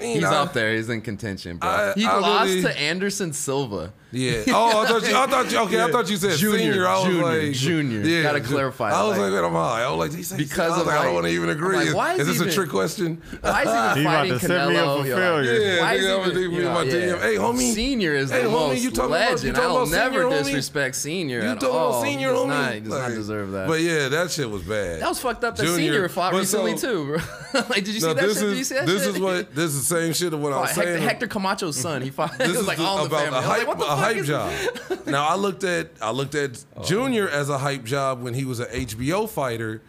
[0.00, 0.74] you He's know, up there.
[0.74, 1.68] He's in contention, bro.
[1.68, 3.92] I- he I lost really- to Anderson Silva.
[4.12, 4.42] Yeah.
[4.48, 5.14] Oh, I thought you.
[5.16, 5.58] I thought you.
[5.58, 6.88] Okay, I thought you said Junior, senior.
[6.88, 8.22] I was junior, like junior.
[8.24, 9.82] Gotta clarify I was like, like- wait, I'm high.
[9.84, 10.72] I was like, did he say Because?
[10.72, 11.76] I of, like, I don't want to even agree.
[11.76, 13.22] Like, why is is this he a trick question?
[13.40, 15.00] Why is he even He about fighting to set me up Canelo?
[15.02, 15.52] for You're failure.
[15.54, 16.92] Yeah, Why is nigga, he I'm even- thinking you know, about yeah.
[16.92, 17.20] DM.
[17.22, 17.72] Hey, homie.
[17.72, 19.54] Senior is Hey, the homie, most you talking about- you legend.
[19.54, 22.02] talking I will never disrespect senior at all.
[22.02, 22.74] senior, homie?
[22.74, 23.68] he does not deserve that.
[23.68, 25.02] But yeah, that shit was bad.
[25.02, 25.54] that was fucked up.
[25.54, 27.60] That senior fought recently too, bro.
[27.70, 28.34] like, did you see that shit?
[28.40, 30.60] Did you see that this is what this is the same shit of what I
[30.60, 31.02] was Hector, saying.
[31.02, 32.02] Hector Camacho's son.
[32.02, 32.36] He fought.
[32.38, 33.38] This it was is like all in the about family.
[33.38, 35.06] a like, hype, the a hype job.
[35.06, 36.82] now I looked at I looked at Oh.
[36.84, 39.82] Junior as a hype job when he was an HBO fighter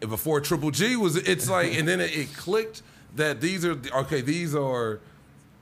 [0.00, 1.16] and before Triple G was.
[1.16, 2.82] It's like and then it, it clicked
[3.16, 4.20] that these are okay.
[4.20, 5.00] These are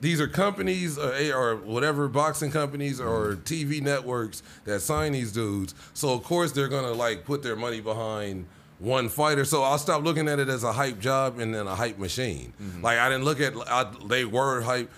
[0.01, 5.73] these are companies or, or whatever boxing companies or TV networks that sign these dudes.
[5.93, 8.45] So of course they're gonna like put their money behind
[8.83, 9.45] one fighter.
[9.45, 12.53] So I'll stop looking at it as a hype job and then a hype machine.
[12.61, 12.81] Mm-hmm.
[12.83, 14.91] Like I didn't look at I, they were hype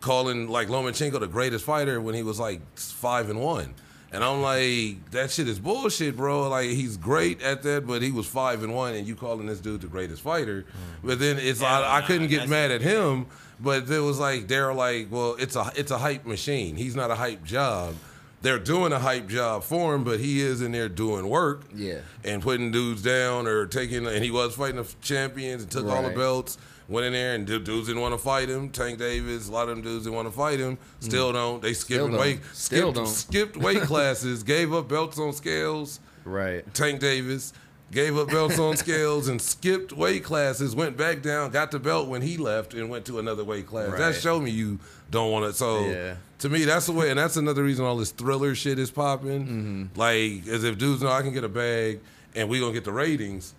[0.00, 3.74] calling like Lomachenko the greatest fighter when he was like five and one.
[4.14, 6.48] And I'm like, that shit is bullshit, bro.
[6.50, 9.58] Like he's great at that, but he was five and one, and you calling this
[9.60, 10.62] dude the greatest fighter.
[10.64, 10.66] Mm.
[11.02, 13.26] But then it's Yeah, I, I couldn't get mad at him.
[13.58, 16.76] But it was like they're like, well, it's a it's a hype machine.
[16.76, 17.94] He's not a hype job.
[18.42, 22.00] They're doing a hype job for him, but he is in there doing work Yeah.
[22.24, 24.06] and putting dudes down or taking.
[24.06, 26.58] And he was fighting the champions and took all the belts.
[26.88, 28.68] Went in there and dudes didn't want to fight him.
[28.68, 30.76] Tank Davis, a lot of them dudes didn't want to fight him.
[31.00, 31.62] Still don't.
[31.62, 32.18] They skipped Mm.
[32.18, 32.54] Weight, don't.
[32.54, 33.06] Still skipped, don't.
[33.06, 36.00] skipped weight classes, gave up belts on scales.
[36.24, 36.62] Right.
[36.74, 37.52] Tank Davis
[37.92, 40.74] gave up belts on scales and skipped weight classes.
[40.74, 43.96] Went back down, got the belt when he left, and went to another weight class.
[43.96, 45.52] That showed me you don't want to.
[45.52, 46.14] So Yeah.
[46.42, 49.46] To me, that's the way, and that's another reason all this thriller shit is popping.
[49.46, 49.98] Mm-hmm.
[49.98, 52.00] Like as if dudes know I can get a bag
[52.34, 53.54] and we gonna get the ratings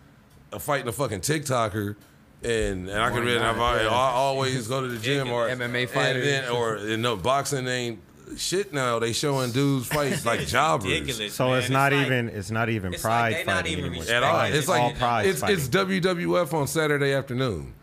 [0.51, 1.95] of fighting a fucking TikToker.
[2.43, 3.25] And, and I can read.
[3.25, 3.57] really, not?
[3.57, 3.87] I, Yeah.
[3.89, 6.21] I always go to the gym or MMA and fighter.
[6.21, 7.99] then, or you know, boxing ain't
[8.37, 8.99] shit now.
[8.99, 11.33] They showing dudes fight like jobbers Ridiculous.
[11.33, 11.59] So man.
[11.59, 14.01] it's not like- even it's not even it's pride like they not fighting even anymore.
[14.01, 14.37] respecting at all.
[14.37, 14.53] Right.
[14.53, 17.73] It's like all pride it's it's WWF on Saturday afternoon.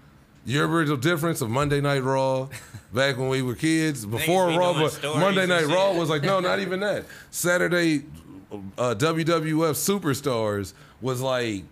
[0.46, 2.48] You ever the difference of Monday Night Raw
[2.92, 5.66] back when we were kids before be Raw, but Monday Night.
[5.66, 7.04] Raw was like no, not even that.
[7.30, 8.04] Saturday
[8.78, 11.64] uh, WWF Superstars was like.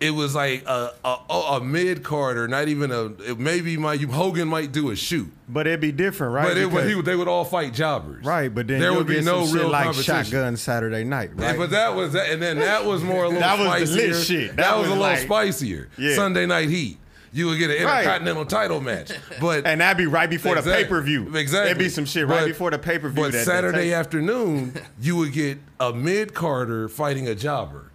[0.00, 3.34] It was like a a, a mid carder, not even a.
[3.36, 6.48] Maybe my Hogan might do a shoot, But it'd be different, right?
[6.48, 8.22] but it, would- he, they would all fight jobbers.
[8.24, 10.24] right, but then there would be no real like competition.
[10.24, 11.58] Shotgun Saturday Night, Yeah, right?
[11.58, 14.08] but that was that, and then that was more a little That was the spicier.
[14.14, 14.48] lit shit.
[14.50, 15.88] That, That was, a little like- spicier.
[15.96, 16.16] Yeah.
[16.16, 16.98] Sunday Night Heat.
[17.34, 17.98] You would get an Right.
[17.98, 20.72] intercontinental title match, but and that'd be right before Exactly.
[20.72, 21.36] the pay per view.
[21.36, 21.70] Exactly.
[21.72, 23.24] It'd be some shit right But- before the pay per view.
[23.24, 27.90] But Saturday afternoon, you would get a mid carder fighting a jobber.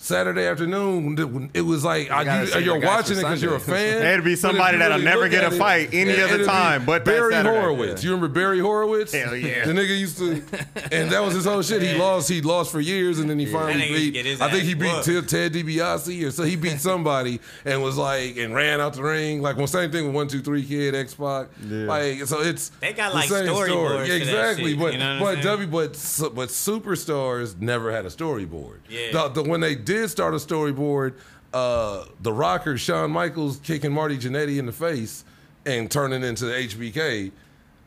[0.00, 3.56] Saturday afternoon, it was like I, gotta you, save you're the watching it because you're
[3.56, 4.06] a fan.
[4.06, 6.46] It'd be somebody you that'll never get a at it, fight any it- other it'd
[6.46, 7.58] time but Barry Saturday.
[7.58, 8.04] Horowitz.
[8.04, 9.12] You remember Barry Horowitz?
[9.12, 9.64] Hell yeah.
[9.66, 10.32] The nigga used to,
[10.92, 11.82] and that was his whole shit.
[11.82, 12.28] He lost.
[12.28, 14.40] He lost for years, and then he finally That beat.
[14.40, 15.02] I think he beat.
[15.02, 19.02] Ted, Ted DiBiase, or so he beat somebody and was like and ran out the
[19.02, 19.42] ring.
[19.42, 21.48] Like well, same thing with One Two Three Kid, X Pac.
[21.68, 21.86] Yeah.
[21.86, 24.06] Like so, it's They got, the like, same storyboards story.
[24.06, 24.70] to that exactly.
[24.70, 25.42] shit, But you know but?
[25.42, 25.92] W but
[26.34, 28.76] but superstars never had a storyboard.
[28.88, 29.12] Yeah.
[29.12, 31.14] The, the, when they did start a storyboard,
[31.54, 35.24] uh, the Rockers, Shawn Michaels kicking Marty Jannetty in the face
[35.64, 37.32] and turning into the HBK.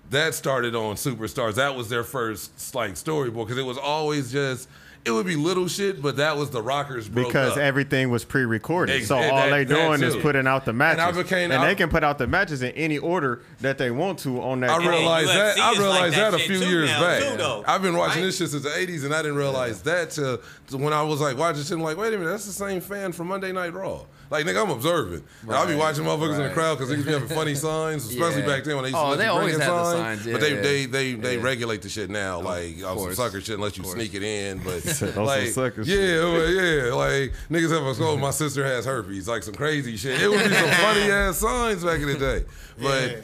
[0.10, 1.54] That started on Superstars.
[1.56, 4.68] That was their first like storyboard because it was always just
[5.04, 7.58] it would be little shit, but that was the Rockers broke because up.
[7.58, 8.98] everything was pre-recorded.
[8.98, 11.62] Ex- so that- all they that doing is putting out the matches, I became- and
[11.62, 14.60] I- they can put out the matches in any order that they want to on
[14.62, 14.70] that.
[14.70, 15.58] I realized that.
[15.60, 17.38] I realized like that, that a few years now, back.
[17.38, 17.64] too.
[17.68, 18.28] I've been watching Right?
[18.28, 21.20] this shit since the '80s, and I didn't realize that till, till when I was
[21.20, 21.72] like watching shit.
[21.72, 24.02] I'm like, wait a minute, that's the same fan from Monday Night Raw.
[24.32, 25.24] Like, nigga, I'm observing.
[25.44, 28.42] And I'll be watching motherfuckers in the crowd because niggas be having funny signs, especially
[28.42, 28.48] Yeah.
[28.48, 30.22] back then when they used Oh, to let they always bring in had the signs.
[30.24, 30.62] signs, but they yeah.
[30.62, 31.44] they they, they Yeah.
[31.44, 33.16] regulate the shit now, like on some course.
[33.18, 34.60] sucker shit, unless you sneak it in.
[34.60, 36.24] But Those some like, yeah, shit.
[36.24, 40.22] well, yeah, like niggas have a oh, my sister has herpes, like some crazy shit.
[40.22, 42.46] It would be some funny ass signs back in the day,
[42.82, 43.24] but.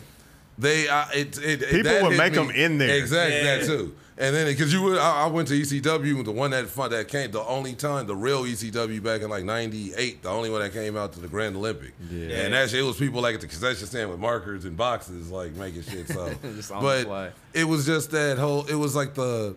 [0.60, 2.98] They, I, it, it, it- People that would hit make them in there.
[2.98, 3.58] Exactly Yeah.
[3.60, 3.94] that too.
[4.20, 7.08] And then because you would, I, I went to ECW, the one that fun that
[7.08, 10.74] came, the only time, the real ECW back in like '98, the only one that
[10.74, 11.94] came out to the Grand Olympic.
[12.10, 12.38] Yeah.
[12.38, 15.54] And actually, it was people like at the concession stand with markers and boxes, like
[15.54, 16.08] making shit.
[16.08, 17.04] So, Just on the fly.
[17.04, 18.66] but it was just that whole.
[18.66, 19.56] It was like the,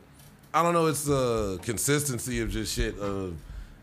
[0.52, 3.36] I don't know, it's the consistency of just shit of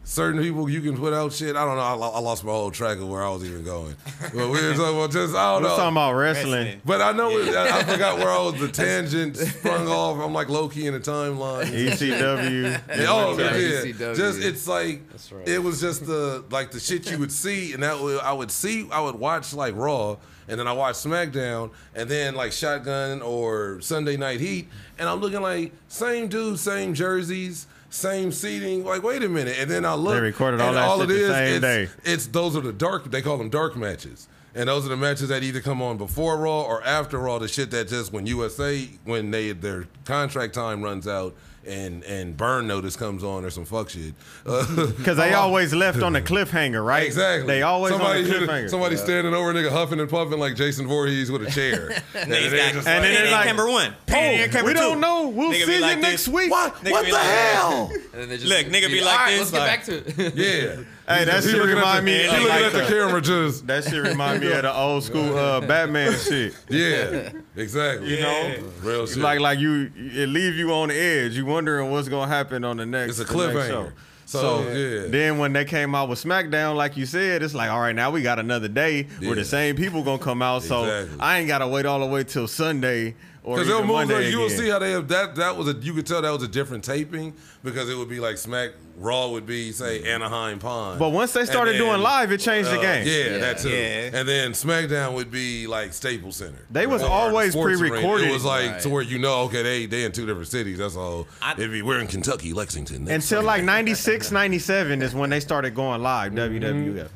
[0.09, 1.55] certain people you can put out shit.
[1.57, 1.81] I don't know.
[1.81, 3.95] I, I lost my whole track of where I was even going.
[4.33, 5.75] But we were talking about just I don't We're know.
[5.75, 6.53] talking about wrestling.
[6.53, 6.81] Wrestling.
[6.85, 8.59] But I know it, I, I forgot where I was.
[8.59, 10.19] The tangent sprung off.
[10.23, 11.65] I'm like low key in the timeline.
[11.65, 12.81] ECW.
[12.97, 14.15] Yeah, oh Yeah, yeah, ECW.
[14.15, 15.47] just it's like That's right.
[15.47, 18.51] it was just the like the shit you would see, and that would, I would
[18.51, 18.87] see.
[18.91, 20.17] I would watch like Raw,
[20.47, 24.67] and then I watch SmackDown, and then like Shotgun or Sunday Night Heat,
[24.97, 27.67] and I'm looking like same dude, same jerseys.
[27.89, 30.15] Same seating, like wait a minute, and then I look.
[30.15, 31.89] They recorded all and that shit it the same it's, day.
[32.03, 33.09] It's those are the dark.
[33.09, 36.37] They call them dark matches, and those are the matches that either come on before
[36.37, 37.39] Raw or after Raw.
[37.39, 41.33] The shit that just when USA when they their contract time runs out
[41.67, 44.13] and and burn notice comes on or some fuck shit.
[44.45, 44.65] Uh,
[44.97, 47.03] Because they always left on the cliffhanger, right?
[47.05, 47.47] exactly.
[47.47, 48.69] They always somebody on the cliffhanger.
[48.71, 51.89] somebody standing over a nigga huffing and puffing like Jason Voorhees with a chair.
[52.15, 53.91] and Niggas they And then Pan it's like, number one.
[53.93, 54.79] Oh, Pan Am we two.
[54.79, 55.27] don't know.
[55.29, 56.27] We'll Nigga see you like next this.
[56.33, 56.49] week.
[56.51, 56.73] what?
[56.83, 57.91] What the like- hell?
[58.13, 59.83] And then just Look, nigga be like All right, this, Let's get back
[60.15, 60.35] to it.
[60.35, 60.83] Yeah.
[61.07, 62.17] Hey, that He shit looking at remind the- me.
[62.23, 63.65] He looking at the the- camera just.
[63.67, 66.53] That shit remind me of the old school uh, Batman shit.
[66.69, 67.31] Yeah.
[67.55, 68.09] Exactly.
[68.15, 69.17] You know, Real shit.
[69.17, 71.33] like like you, it leave you on the edge.
[71.37, 73.19] You wondering what's gonna happen on the next.
[73.19, 73.67] It's a cliffhanger.
[73.67, 73.91] show.
[74.25, 75.07] So, So yeah.
[75.07, 78.11] then when they came out with SmackDown, like you said, it's like all right, now
[78.11, 79.29] we got another day Yeah.
[79.29, 80.63] where the same people gonna come out.
[80.63, 81.19] So Exactly.
[81.21, 83.15] I ain't gotta wait all the way till Sunday or
[83.55, 85.35] Because they'll move Monday like you will see how they have that.
[85.35, 87.33] That was a you could tell that was a different taping
[87.63, 90.99] because it would be like Smack Raw would be say Anaheim Pond.
[90.99, 93.07] But once they started then, doing live, it changed the uh, game.
[93.07, 93.37] Yeah, Yeah.
[93.39, 93.69] that too.
[93.69, 94.09] Yeah.
[94.19, 96.57] And then SmackDown would be like Staples Center.
[96.71, 98.27] They was Or always Sports pre-recorded.
[98.29, 98.81] It was like Right.
[98.81, 100.79] to where you know, okay, they they in two different cities.
[100.79, 101.27] That's all.
[101.41, 103.05] I- It'd be we're in Kentucky, Lexington.
[103.05, 103.71] next Until like Sunday.
[103.73, 106.63] 96, 97 is when they started going live, Mm-hmm.
[106.97, 107.09] WWF.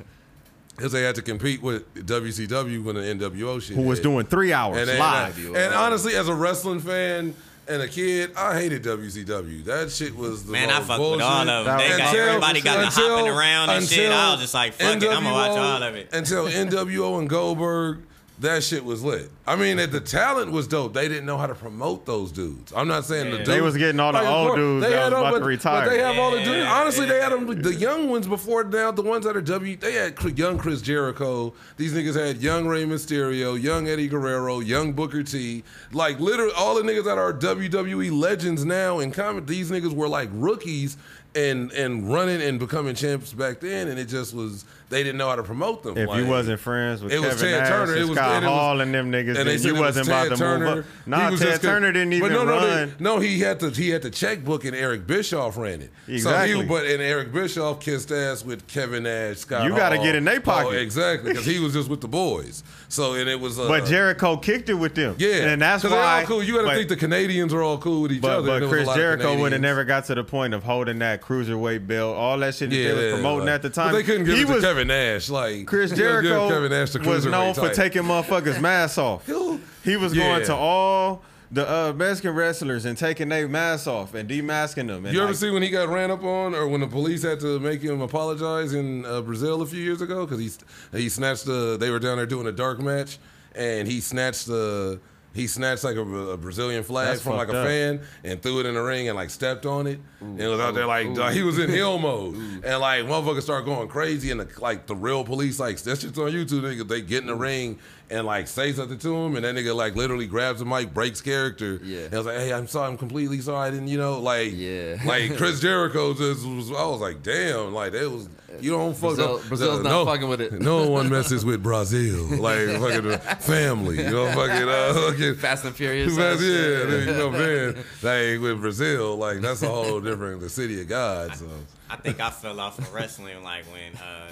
[0.82, 3.76] Because they had to compete with WCW when the NWO shit.
[3.76, 4.04] Who was hit.
[4.04, 5.38] doing three hours And, they- live.
[5.56, 7.36] and honestly, as a wrestling fan
[7.68, 9.64] and a kid, I hated WCW.
[9.66, 11.18] That shit was the Man, I most fuck bullshit.
[11.18, 11.78] with all of them.
[11.78, 14.12] They got everybody got the until- hopping around and shit.
[14.12, 16.10] I was just like, fuck it, I'm gonna watch all of it.
[16.14, 18.00] Until NWO and Goldberg,
[18.42, 19.30] that shit was lit.
[19.48, 20.94] I mean, the talent was dope.
[20.94, 22.74] They didn't know how to promote those dudes.
[22.76, 23.50] I'm not saying the dudes.
[23.50, 25.40] They was getting all the of old course, dudes they that had was all- about
[25.40, 25.86] to retire.
[25.86, 26.50] But they have all the dudes.
[26.50, 28.92] Yeah, Honestly, they had them, the young ones before now.
[28.92, 29.76] The ones that are W.
[29.78, 31.54] They had Chris- young Chris Jericho.
[31.78, 35.64] These niggas had young Rey Mysterio, young Eddie Guerrero, young Booker T.
[35.94, 39.48] Like literally, all the niggas that are WWE legends now in comic.
[39.48, 40.98] These niggas were like rookies
[41.34, 45.30] and and running and becoming champs back then, and it just was they didn't know
[45.30, 45.98] how to promote them.
[45.98, 47.96] If Like, you wasn't friends with it was Kevin Ted Nash Turner.
[47.96, 50.08] It was Scott it was- Hall and them niggas, and they then you was wasn't
[50.08, 50.68] about to move Turner.
[50.68, 50.86] up.
[51.06, 52.94] He Nah, was Ted just- Turner didn't even but no, no, run.
[52.98, 53.70] They, no, he had to.
[53.72, 55.92] He had the checkbook, and Eric Bischoff ran it.
[56.06, 56.56] So Exactly.
[56.58, 59.64] he, but and Eric Bischoff kissed ass with Kevin Nash, Scott.
[59.64, 60.68] You gotta get in their pocket.
[60.68, 62.64] Oh, exactly, because he was just with the boys.
[62.90, 63.58] So and it was.
[63.58, 65.16] Uh, But Jericho kicked it with them.
[65.18, 66.22] yeah, and that's why.
[66.22, 66.44] all cool.
[66.44, 68.48] You got to think the Canadians are all cool with each But, other.
[68.48, 70.64] but and there was a Chris Jericho would have never got to the point of
[70.64, 73.94] holding that cruiserweight belt, all that shit that they was promoting at the time.
[73.94, 75.30] they couldn't give it to was, Kevin Nash.
[75.30, 78.98] Like Chris you gotta give Jericho Kevin Nash the was known for taking motherfuckers' masks
[78.98, 79.28] off.
[79.84, 80.24] He was Yeah.
[80.24, 85.06] going to all the uh, Mexican wrestlers and taking their masks off and demasking them.
[85.06, 87.24] And You ever like, see when he got ran up on, or when the police
[87.24, 91.10] had to make him apologize in uh, Brazil a few years ago because he he
[91.10, 91.78] snatched the.
[91.80, 93.18] They were down there doing a dark match,
[93.56, 95.00] and he snatched the.
[95.34, 97.66] He snatched like a, a Brazilian flag That's from like a up.
[97.66, 100.00] fan and threw it in the ring and like stepped on it.
[100.20, 102.36] And it was out there like dog, he was in hill mode.
[102.36, 106.20] And like motherfuckers start going crazy and the, like the real police like that shit's
[106.20, 106.88] on YouTube nigga.
[106.88, 107.80] They get in the ring
[108.12, 111.22] and like say something to him and that nigga like literally grabs the mic breaks
[111.22, 112.02] character Yeah.
[112.06, 114.52] and I was like hey I'm sorry I'm completely sorry I didn't you know like
[114.54, 114.98] Yeah.
[115.06, 116.70] like Chris Jericho just was.
[116.72, 118.28] I was like, damn, like that was.
[118.60, 119.44] You don't fuck Brazil- up.
[119.46, 120.52] Brazil's not fucking with it.
[120.62, 122.26] No one messes with Brazil.
[122.38, 123.98] Like fucking family.
[124.04, 126.18] You know, fucking uh, fucking Fast and Furious.
[126.18, 127.76] Fast- yeah, you know, man.
[128.04, 130.42] Like with Brazil, like that's a whole different.
[130.42, 131.34] The city of God.
[131.38, 131.48] So
[131.90, 134.28] I think I fell off of wrestling like when uh,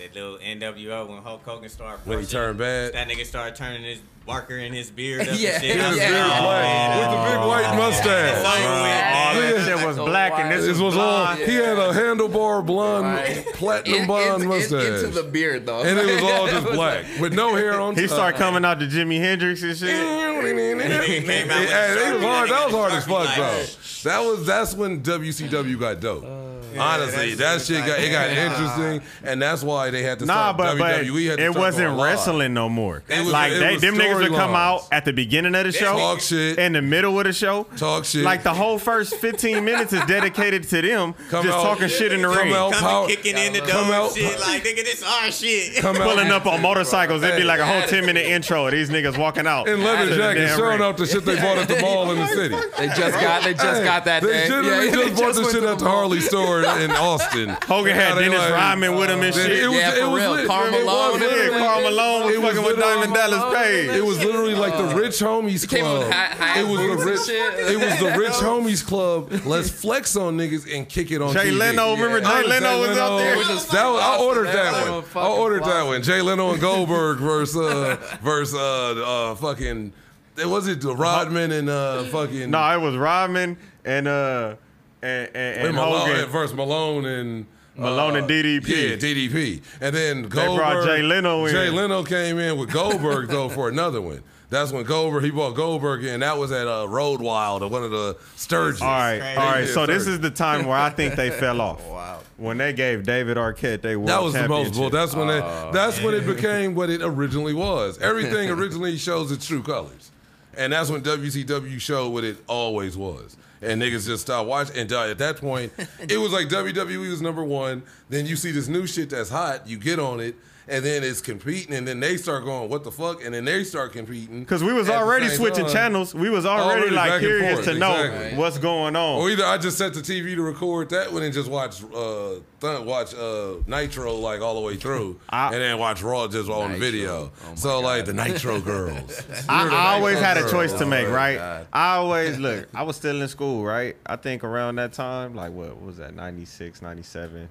[0.00, 2.06] that little NWO when Hulk Hogan started.
[2.06, 2.94] When he turned bad?
[2.94, 5.22] that nigga started turning his barker in his beard.
[5.28, 5.76] Up Yeah, and shit.
[5.76, 6.08] yeah, yeah.
[6.08, 8.30] Big oh, white- man, with the big white oh, mustache.
[8.30, 9.52] It's over with, all man.
[9.56, 11.24] that shit was So black and this, This was was all.
[11.26, 11.40] blonde.
[11.40, 13.46] He had a handlebar blonde, Right.
[13.54, 16.66] platinum In- blonde in- in- mustache, into the beard though, and it was all just
[16.66, 17.94] was black like- with no hair on.
[17.94, 18.10] He top.
[18.10, 19.90] started coming out to Jimi Hendrix and shit.
[19.90, 22.50] He came out with Hey, a was hard.
[22.50, 23.64] That was hard as fuck, like- though.
[24.08, 26.24] That was that's when WCW got dope.
[26.24, 28.46] Uh, Honestly, that that's- shit got it got yeah.
[28.50, 31.26] interesting, and that's why they had to Nah, start but, but WWE.
[31.30, 33.02] Had to it wasn't wrestling no more.
[33.08, 35.64] It was- like it they, was them niggas would come out at the beginning of
[35.64, 36.58] the show, Talk shit.
[36.58, 38.22] in the middle of the show, Talk shit.
[38.24, 42.12] Like the whole first 15 minutes is dedicated to them Come just out- talking shit
[42.12, 44.84] in the come ring, out- Coming Power- kicking in the door out- shit like nigga
[44.84, 45.76] this our shit.
[45.76, 47.22] Come out pulling up on motorcycles.
[47.22, 48.66] It'd be like a whole 10 minute intro.
[48.66, 51.06] of These niggas walking out in leather to the back and goddamn showing off the
[51.06, 52.54] shit they bought at the mall in the city.
[52.78, 54.48] They just got they just got that They day.
[54.48, 55.84] generally Yeah, they just bought the went shit to at the.
[55.88, 57.48] Harley store in Austin.
[57.68, 59.50] Hogan had Dennis like- Rodman with him and shit.
[59.52, 60.30] It was, Yeah, it for was real.
[60.32, 60.46] lit.
[60.46, 63.06] Karl It was Malone and literally- Yeah, Karl Malone was It was fucking with literally-
[63.06, 63.90] Diamond Dallas Page.
[63.90, 65.98] It was literally like the Rich Homies Club.
[66.04, 67.28] with hat- hat it was the rich.
[67.28, 69.32] It was the Rich Homies Club.
[69.46, 72.98] Let's flex on niggas and kick it on Jay Leno, remember I Jay Leno was
[72.98, 73.36] up there?
[73.36, 74.98] That was, I ordered that one.
[74.98, 76.02] I fucking ordered that one.
[76.02, 79.92] Jay Leno and Goldberg versus uh, versus uh, uh, fucking.
[80.36, 82.50] It was it the Rodman and uh, fucking.
[82.50, 84.54] No, it was Rodman and uh
[85.02, 86.26] and and, Wait, and Malone, Hogan.
[86.30, 87.46] versus Malone and.
[87.76, 88.68] Malone and DDP.
[88.68, 89.62] Yeah, DDP.
[89.80, 90.56] And then Goldberg.
[90.56, 91.52] brought Jay Leno in.
[91.52, 94.22] Jay Leno came in with Goldberg, though, for another one.
[94.50, 96.20] That's when Goldberg, he brought Goldberg in.
[96.20, 98.82] That was at uh, Road Wild, at one of the Sturgis.
[98.82, 99.68] All right, all right.
[99.68, 101.80] So this is the time where I think they fell off.
[101.90, 102.20] Wow.
[102.36, 104.90] When they gave David Arquette they world That was the most bull.
[104.90, 104.92] championship.
[104.92, 105.72] That's when it.
[105.72, 107.98] That's when it became what it originally was.
[108.02, 110.10] Everything originally shows its true colors,
[110.56, 113.36] and that's when WCW showed what it always was.
[113.62, 114.76] And niggas just stopped watching.
[114.76, 115.72] And uh, at that point,
[116.08, 117.82] it was like WWE was number one.
[118.08, 119.68] Then you see this new shit that's hot.
[119.68, 120.34] You get on it,
[120.70, 121.74] and then it's competing.
[121.74, 124.72] And then they start going, "What the fuck?" And then they start competing Because we
[124.72, 125.72] was already switching time.
[125.74, 126.14] channels.
[126.14, 128.38] We was already, Already like curious to know exactly.
[128.38, 129.18] what's going on.
[129.20, 132.34] Or either I just set the TV to record that one and just watch uh
[132.60, 136.48] th- watch uh Nitro like all the way through, I- and then watch Raw just
[136.48, 136.78] on Nitro.
[136.80, 137.32] video.
[137.44, 139.22] Oh my so like the Nitro girls.
[139.48, 141.36] I, the I always Nitro had a choice to make, Oh, right?
[141.38, 141.66] God.
[141.72, 142.68] I always look.
[142.74, 143.96] I was still in school, right?
[144.06, 147.48] I think around that time, like what, what was that, 96, 97?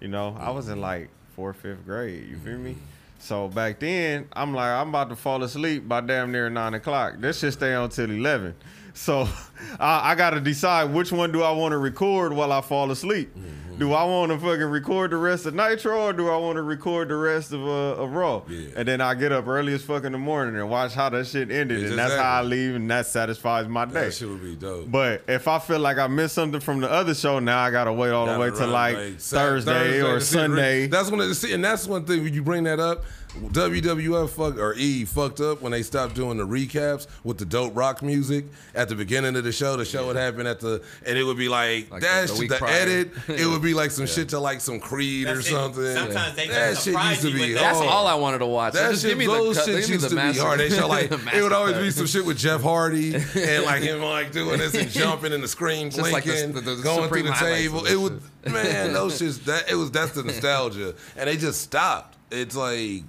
[0.00, 2.28] You know, I was in like fourth, fifth grade.
[2.28, 2.72] You feel me?
[2.72, 2.80] Mm-hmm.
[3.18, 7.14] So back then, I'm like, I'm about to fall asleep by damn near nine o'clock.
[7.18, 8.54] This should stay on till eleven.
[8.94, 9.28] So
[9.80, 12.90] I, I got to decide which one do I want to record while I fall
[12.90, 13.34] asleep.
[13.78, 16.62] Do I want to fucking record the rest of Nitro or do I want to
[16.62, 18.42] record the rest of uh, of Raw?
[18.46, 18.68] Yeah.
[18.76, 21.26] And then I get up early as fuck in the morning and watch how that
[21.26, 23.92] shit ended, and that's how I leave, and that satisfies my day.
[23.94, 24.90] That shit would be dope.
[24.90, 27.92] But if I feel like I missed something from the other show, now I gotta
[27.92, 30.20] wait all the way to run, like Sat- Thursday, or to.
[30.20, 30.86] Sunday.
[30.86, 33.04] That's when see, and that's one thing when you bring that up.
[33.40, 37.74] WWF fuck or E fucked up when they stopped doing the recaps with the dope
[37.74, 39.76] rock music at the beginning of the show.
[39.76, 42.38] The show would happen at the and it would be like, Like that the- the
[42.40, 43.10] shit, week the edit.
[43.28, 45.50] It would be like some shit to like some Creed or That's it.
[45.50, 45.94] something.
[45.94, 47.52] Sometimes they that shit used to be.
[47.54, 48.74] That's all I wanted to watch.
[48.74, 50.42] That just shit, give me those cut- shit give me used the to be master-
[50.42, 50.60] hard.
[50.60, 53.82] They show like the it would always be some shit with Jeff Hardy and like
[53.82, 56.82] him like doing this and jumping in the screen Just like the- blinking, the- the
[56.82, 57.86] going through the table.
[57.86, 62.16] It would man, those shits that it was that's the nostalgia, and they just stopped.
[62.30, 63.02] It's like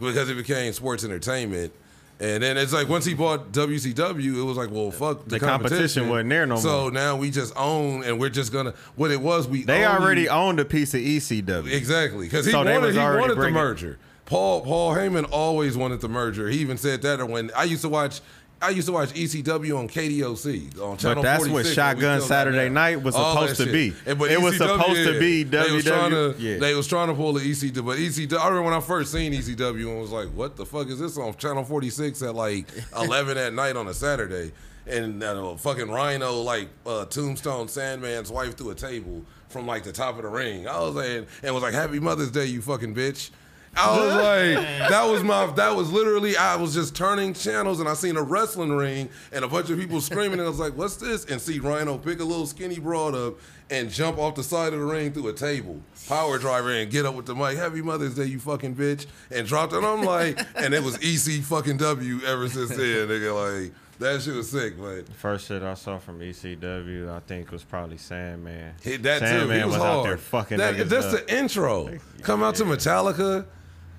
[0.00, 1.72] because it became sports entertainment.
[2.18, 5.40] And then it's like once he bought WCW, it was like, well, fuck the, The
[5.40, 6.90] competition wasn't there no so more.
[6.90, 8.72] now we just own, and we're just gonna.
[8.94, 11.70] What it was, we they already owned a piece of ECW.
[11.70, 13.98] Exactly, because he So wanted he wanted the merger.
[14.24, 16.48] Paul Paul Heyman always wanted the merger.
[16.48, 18.20] He even said that when I used to watch.
[18.60, 22.70] I used to watch ECW on KDOC on Channel But that's what Shotgun Saturday.
[22.70, 23.92] Night was All supposed to be.
[24.06, 26.58] And- It was ECW, supposed to be They was trying to, yeah.
[26.58, 28.38] they was trying to pull the ECW, but ECW.
[28.38, 31.18] I remember when I first seen ECW and was like, "What the fuck is this
[31.18, 32.66] on Channel 46 at like
[32.96, 34.52] 11 at night on a Saturday?"
[34.86, 39.92] And uh, fucking Rhino like uh, Tombstone Sandman's wife through a table from like the
[39.92, 40.66] top of the ring.
[40.66, 43.30] I was like, and was like, "Happy Mother's Day, you fucking bitch."
[43.76, 47.88] I was like, that was my, that was literally, I was just turning channels and
[47.88, 50.76] I seen a wrestling ring and a bunch of people screaming and I was like,
[50.76, 51.24] what's this?
[51.26, 53.34] And see Rhino pick a little skinny broad up
[53.70, 57.04] and jump off the side of the ring through a table, power driver and get
[57.04, 59.78] up with the mic, Happy Mother's Day, you fucking bitch, and dropped it.
[59.78, 63.62] And I'm like, and it was EC fucking W ever since then, nigga.
[63.64, 67.64] Like, that shit was sick, but First shit I saw from ECW, I think was
[67.64, 68.74] probably Sandman.
[68.82, 69.26] hit that too.
[69.26, 69.98] Sandman He was, was hard.
[69.98, 71.26] out there fucking That, that's up.
[71.26, 71.98] the intro.
[72.22, 73.46] Come out to Metallica.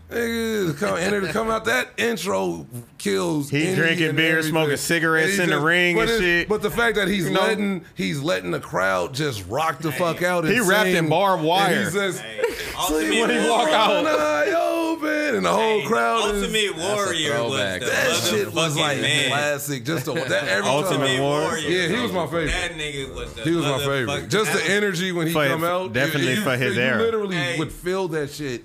[0.10, 1.66] Nigga, come enter to come out.
[1.66, 2.66] That intro
[2.98, 3.50] kills.
[3.50, 4.52] He drinking beer, everything.
[4.52, 6.48] smoking cigarettes And he in the ring and shit.
[6.48, 7.42] But the fact that he's You know?
[7.42, 10.46] letting he's letting the crowd just rock the fuck out.
[10.46, 11.10] And He wrapped in sing.
[11.10, 11.84] barbed And wire.
[11.84, 12.40] he says, Hey,
[12.80, 14.04] Ultimate when he walk out.
[14.06, 16.44] "One open," and the whole Hey, crowd is.
[16.44, 19.30] Ultimate Warrior was the That shit was like man.
[19.30, 19.84] classic.
[19.84, 21.22] Just a, that every Ultimate time.
[21.22, 21.68] Warrior.
[21.70, 22.52] Yeah, he was my favorite.
[22.52, 24.30] That nigga was the He was my favorite.
[24.30, 25.92] Just the energy when he For- come out.
[25.92, 27.02] definitely you, for his era.
[27.02, 28.64] literally would feel that shit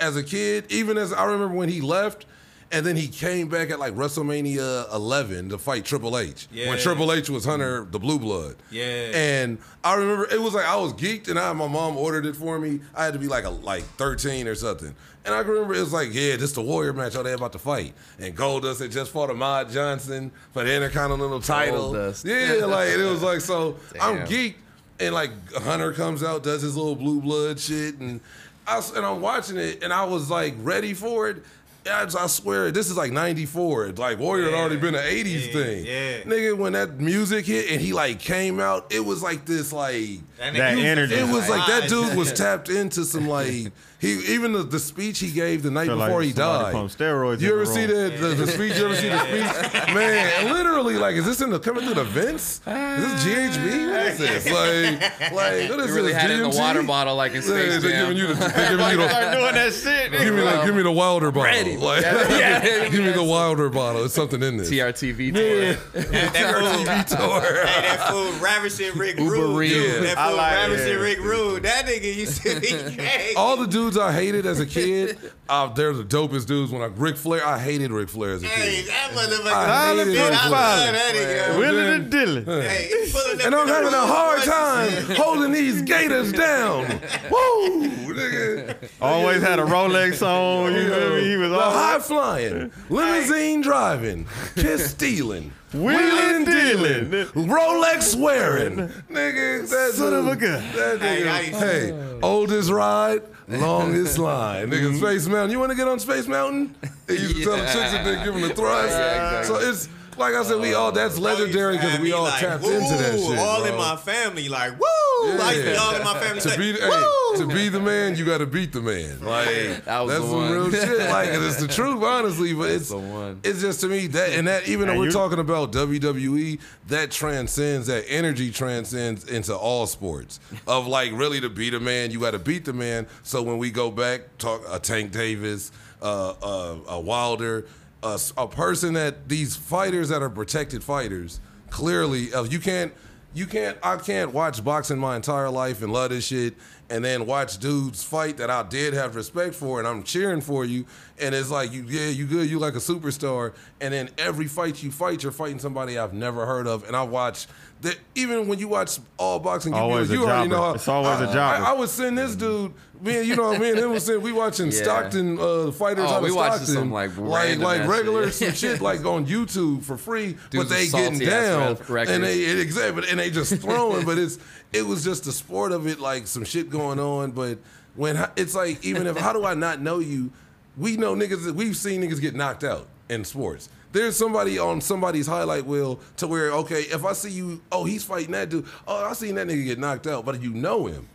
[0.00, 0.66] as a kid.
[0.70, 2.26] Even as I remember when he left.
[2.70, 6.48] And then he came back at like WrestleMania 11 to fight Triple H.
[6.52, 6.68] Yeah.
[6.68, 8.56] When Triple H was Hunter, the Blue Blood.
[8.70, 9.10] Yeah.
[9.14, 12.36] And I remember it was like I was geeked, and I, my mom ordered it
[12.36, 12.80] for me.
[12.94, 14.94] I had to be like a like 13 or something.
[15.24, 17.16] And I remember it was like, yeah, this the Warrior match.
[17.16, 17.94] Oh, they about to fight.
[18.18, 21.94] And Goldust had just fought Ahmed Johnson for the Intercontinental title.
[21.94, 22.26] Goldust.
[22.26, 23.78] Yeah, like it was like so.
[23.98, 24.56] I'm geeked,
[25.00, 28.20] and like Hunter comes out, does his little blue blood shit, and
[28.68, 31.42] I and I'm watching it, and I was like ready for it.
[31.86, 33.86] I, I swear, this is like '94.
[33.86, 35.86] It's Like Warrior had already been an '80s Yeah, thing.
[35.86, 36.20] yeah.
[36.22, 40.18] Nigga, when that music hit and he like came out, it was like this like
[40.38, 41.14] That, That nigga- energy.
[41.14, 45.18] it was like that dude was tapped into some like he even the, the speech
[45.18, 46.72] he gave the night Feel like before he died.
[46.74, 48.12] steroids You ever see room.
[48.12, 48.76] the, the, the speech?
[48.76, 49.92] You ever see the speech?
[49.94, 52.58] Man, literally, like, is this in the coming through the vents?
[52.58, 53.90] Is this GHB?
[53.90, 54.46] What is this?
[54.46, 56.22] Like, like what is You really this?
[56.22, 58.70] had it in the water bottle like in Yeah, Space they're giving you the, they're
[58.70, 60.12] giving you the, doing that shit.
[60.12, 61.50] give me like, give me the Wilder bottle.
[61.52, 61.76] Ready.
[61.88, 62.88] Like, Yeah.
[62.88, 64.04] give me the Wilder bottle.
[64.04, 64.70] It's something in this.
[64.70, 65.72] TRTV tour.
[66.02, 67.40] that, that fool, Tour.
[67.66, 69.56] hey, that fool ravishing Rick Rude.
[69.56, 69.70] Reed.
[69.72, 69.94] dude.
[69.94, 70.00] Yeah.
[70.14, 71.00] That I fool like ravishing it.
[71.00, 71.62] Rick Rude.
[71.62, 73.34] That nigga used to be crazy.
[73.36, 75.18] All the dudes I hated as a kid,
[75.48, 76.72] uh, they're the dopest dudes.
[76.72, 78.54] When I Ric Flair, I hated Ric Flair as a kid.
[78.58, 79.52] Hey, that motherfucker.
[79.52, 80.50] I hated Dude, Ric I Flair.
[80.50, 81.58] love that nigga.
[81.58, 82.44] Willing and dealing.
[82.44, 86.32] Hey, he pulling up And I'm in the having a hard time holding these gators
[86.32, 86.86] down.
[87.30, 88.76] Woo, nigga.
[89.00, 90.72] Always had a Rolex on.
[90.74, 91.28] You feel me?
[91.28, 95.96] He was The high flying, limousine driving, kiss stealing, wheeling
[96.36, 97.10] and dealing.
[97.46, 98.76] Rolex wearing.
[99.10, 100.62] Nigga, that Son of a dude- gun.
[100.74, 104.70] That Hey, nigga, I used to- hey, oldest ride, longest line.
[104.70, 105.50] Nigga, Space Mountain.
[105.50, 106.74] You want to get on Space Mountain?
[107.06, 108.90] They used to tell the chicks that they give them the thrust.
[108.90, 109.60] Yeah, exactly.
[109.62, 109.88] So it's
[110.18, 112.70] like I said, we all that's Bro to legendary because we all like, tapped woo,
[112.70, 113.38] into that shit.
[113.38, 114.86] All in my family, like, woo!
[115.22, 116.40] I used to be all in my family.
[116.40, 117.32] to like, be the, woo!
[117.32, 119.20] hey, to be the man, you got to beat the man.
[119.20, 120.52] Like That was that's the some one.
[120.52, 121.10] real shit.
[121.10, 122.54] Like and it's the truth, honestly.
[122.54, 123.40] But it's the one.
[123.42, 127.86] it's just to me that and that even though we're talking about WWE, that transcends
[127.88, 130.40] that energy transcends into all sports.
[130.66, 133.06] Of like really to beat a man, you got to beat the man.
[133.22, 137.66] So when we go back, talk a Tank Davis, uh, uh, a Wilder,
[138.02, 141.40] a, a person that these fighters that are protected fighters
[141.70, 142.92] clearly uh, you can't
[143.34, 146.54] you can't I can't watch boxing my entire life and love this shit
[146.90, 150.64] and then watch dudes fight that I did have respect for and I'm cheering for
[150.64, 150.86] you
[151.20, 154.82] and it's like you yeah you good you like a superstar and then every fight
[154.82, 157.46] you fight you're fighting somebody I've never heard of and I watch
[157.82, 160.88] that even when you watch all boxing you, Always you, a already know how, It's
[160.88, 161.64] always a I- jobber.
[161.64, 164.32] I, I would send this dude man, you know me and him was sitting, we
[164.32, 164.82] watching Yeah.
[164.82, 168.34] Stockton uh, fighters Oh, out we of watching Stockton some, like, like like regular shit.
[168.34, 173.04] some shit like on YouTube for free but they getting down and they it, exactly,
[173.08, 174.04] and they just throwing.
[174.04, 174.38] but it's
[174.72, 177.30] it was just the sport of it, like some shit going on.
[177.30, 177.58] But
[177.94, 180.32] when it's like, even if how do I not know you?
[180.76, 181.44] We know niggas.
[181.44, 183.68] that We've seen niggas get knocked out in sports.
[183.92, 188.04] There's somebody on somebody's highlight wheel to where okay, if I see you, oh he's
[188.04, 188.66] fighting that dude.
[188.86, 191.08] Oh I seen that nigga get knocked out, but you know him.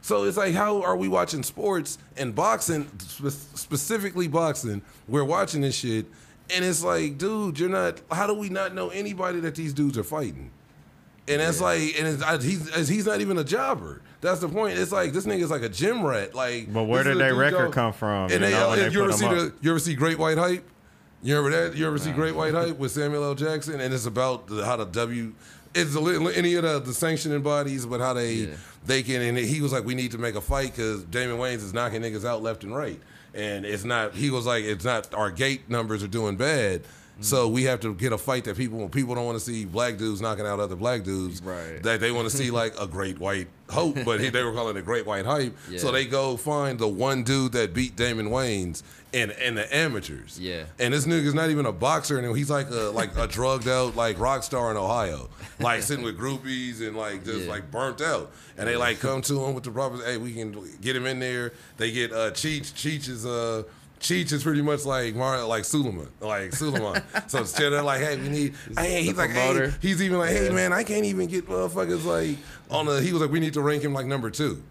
[0.00, 4.80] So it's like, how are we watching sports and boxing, spe- specifically boxing?
[5.06, 6.06] We're watching this shit,
[6.54, 8.00] and it's like, dude, you're not.
[8.10, 10.50] How do we not know anybody that these dudes are fighting?
[11.26, 14.00] And it's like, and it's, I, he's he's not even a jobber.
[14.22, 14.78] That's the point.
[14.78, 16.34] It's like this nigga's like a gym rat.
[16.34, 18.88] Like, But where did that record go- come from, And you they, know, uh, they
[18.88, 20.64] you ever see the you ever see Great White Hype?
[21.22, 21.76] You remember that?
[21.76, 23.34] You ever see Great White Hype with Samuel L.
[23.34, 23.80] Jackson?
[23.80, 25.32] And it's about the, how the W,
[25.74, 28.54] it's a, any of the, the sanctioning bodies, but how they Yeah.
[28.86, 29.22] they can.
[29.22, 32.02] And he was like, we need to make a fight because Damon Wayans is knocking
[32.02, 33.00] niggas out left and right,
[33.34, 34.14] and it's not.
[34.14, 35.12] He was like, it's not.
[35.12, 36.82] Our gate numbers are doing bad.
[37.20, 37.52] So mm.
[37.52, 40.20] we have to get a fight that people people don't want to see black dudes
[40.20, 41.42] knocking out other black dudes.
[41.42, 41.82] Right.
[41.82, 44.76] That they want to see like a great white hope, but he, they were calling
[44.76, 45.56] it great white hype.
[45.78, 50.38] So they go find the one dude that beat Damon Wayans in in the amateurs.
[50.40, 50.64] Yeah.
[50.78, 53.96] And this nigga's not even a boxer, and he's like a like a drugged out
[53.96, 55.30] like rock star in Ohio,
[55.60, 57.50] like sitting with groupies and like just Yeah.
[57.50, 58.30] like burnt out.
[58.56, 61.18] And they like come to him with the proper, hey, we can get him in
[61.20, 61.52] there.
[61.76, 62.72] They get uh Cheech.
[62.74, 63.62] Cheech is uh.
[64.00, 67.02] Cheech is pretty much like Mar- like Suleiman, like Suleiman.
[67.26, 70.50] so instead of like, hey, we need, hey, he's like, hey, he's even like, hey,
[70.50, 72.36] man, I can't even get motherfuckers like
[72.70, 73.00] on the.
[73.02, 74.62] He was like, we need to rank him like number two.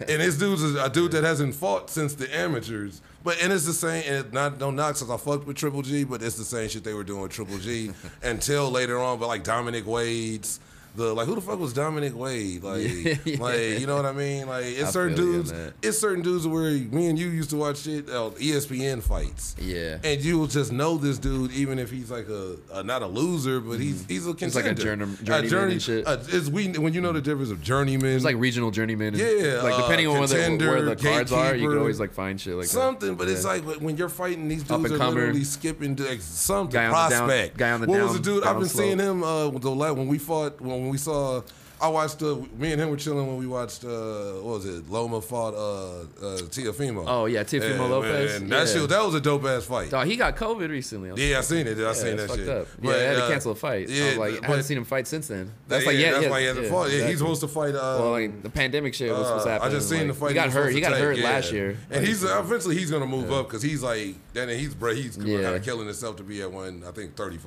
[0.00, 3.00] And this dude's a, a dude that hasn't fought since the amateurs.
[3.24, 4.02] But and it's the same.
[4.06, 6.68] And it not don't knock since I fucked with Triple G, but it's the same
[6.68, 7.92] shit they were doing with Triple G
[8.22, 9.18] until later on.
[9.18, 10.60] But like Dominic Wade's.
[10.94, 12.82] The like who the fuck was Dominic Wade like
[13.24, 13.36] Yeah.
[13.40, 16.46] like you know what I mean like it's I certain you dudes it's certain dudes
[16.46, 19.98] where me and you used to watch shit uh, ESPN fights Yeah.
[20.04, 23.06] and you will just know this dude even if he's like a, a not a
[23.06, 25.06] loser but he's he's a He's like a contender.
[25.06, 26.06] journe- journeyman and shit.
[26.06, 29.14] uh, it's we when you know the difference of journeyman It's like regional journeyman.
[29.14, 31.78] and- Yeah, Like depending uh, on where the, contender, where the cards are, you can
[31.78, 33.50] always like find shit like something, but it's Yeah.
[33.52, 35.20] like when you're fighting these dudes are comer.
[35.20, 37.56] literally skipping to, like, something Guy on the down- prospect.
[37.56, 38.44] guy on the what was the down- dude?
[38.44, 38.84] I've been slope.
[38.84, 41.42] seeing him uh, the when we fought when we saw.
[41.80, 42.22] I watched.
[42.22, 43.82] Uh, me and him were chilling when we watched.
[43.84, 44.88] Uh, what was it?
[44.88, 46.04] Loma fought uh, uh,
[46.42, 47.02] Teofimo.
[47.08, 48.36] Oh, yeah, Teofimo And- Lopez.
[48.36, 48.72] And that Yeah.
[48.72, 48.88] shit.
[48.88, 49.90] That was a dope ass fight.
[49.90, 51.10] Dog, he got COVID recently.
[51.10, 51.76] I Yeah, I seen it.
[51.78, 52.48] I Yeah, seen that shit.
[52.48, 52.68] Up.
[52.80, 53.90] But, yeah, they had to uh, cancel a fight.
[53.90, 55.50] I Yeah, was like, I haven't seen him fight since then.
[55.66, 56.82] That's like, yeah, yeah, that's yeah, why he hasn't fought.
[56.82, 57.10] Yeah, exactly.
[57.10, 57.74] he's supposed to fight.
[57.74, 59.68] Uh, Well, like the pandemic shit was supposed to uh, happen.
[59.68, 60.28] I just seen like, the fight.
[60.28, 60.72] He got hurt.
[60.72, 61.76] He got hurt last year.
[61.90, 65.28] and he's eventually he's gonna move up because he's like then he's bro, he's kind
[65.46, 67.38] of killing himself to be at one I think thirty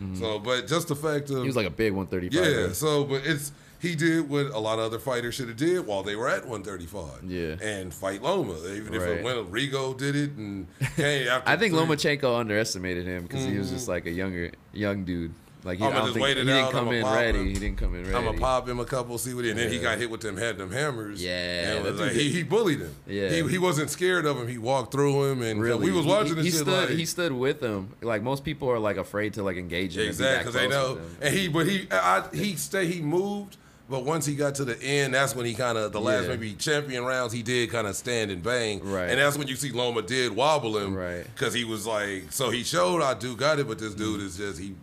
[0.00, 0.16] Mm-hmm.
[0.16, 2.68] So, but just the fact of He was like a big 135.
[2.68, 2.72] yeah.
[2.72, 6.02] So, but it's he did what a lot of other fighters should have did while
[6.02, 7.24] they were at 135.
[7.24, 7.56] Yeah.
[7.62, 8.54] and fight Loma.
[8.68, 9.10] Even if Right.
[9.18, 13.70] it, when Rigo did it and I think three- Lomachenko underestimated him because he was
[13.70, 13.92] just mm-hmm.
[13.92, 15.34] like a younger young dude.
[15.62, 17.38] Like he, I'ma I don't just think wait he it didn't come in ready.
[17.38, 17.46] him.
[17.46, 18.14] He didn't come in ready.
[18.14, 20.20] I'm gonna pop him a couple, see what he, and then he got hit with
[20.22, 21.22] them had them hammers.
[21.22, 22.94] Yeah, and was like, he, he bullied him.
[23.06, 23.28] Yeah.
[23.28, 24.48] he, he wasn't scared of him.
[24.48, 26.88] He walked through him, and Really, we was He- watching he, this he shit stood.
[26.88, 27.90] like he stood with him.
[28.00, 30.06] Like most people are like afraid to like engage him.
[30.06, 30.98] exactly because they know.
[31.20, 33.56] And he, but he, I, he stay, he moved.
[33.90, 36.28] But once he got to the end, that's when he kind of the last Yeah.
[36.28, 39.10] maybe champion rounds he did kind of stand and bang, Right.
[39.10, 41.24] And that's when you see Loma did wobble him, Right.
[41.34, 44.24] Because he was like, so he showed I do got it, but this dude mm.
[44.24, 44.74] is just he.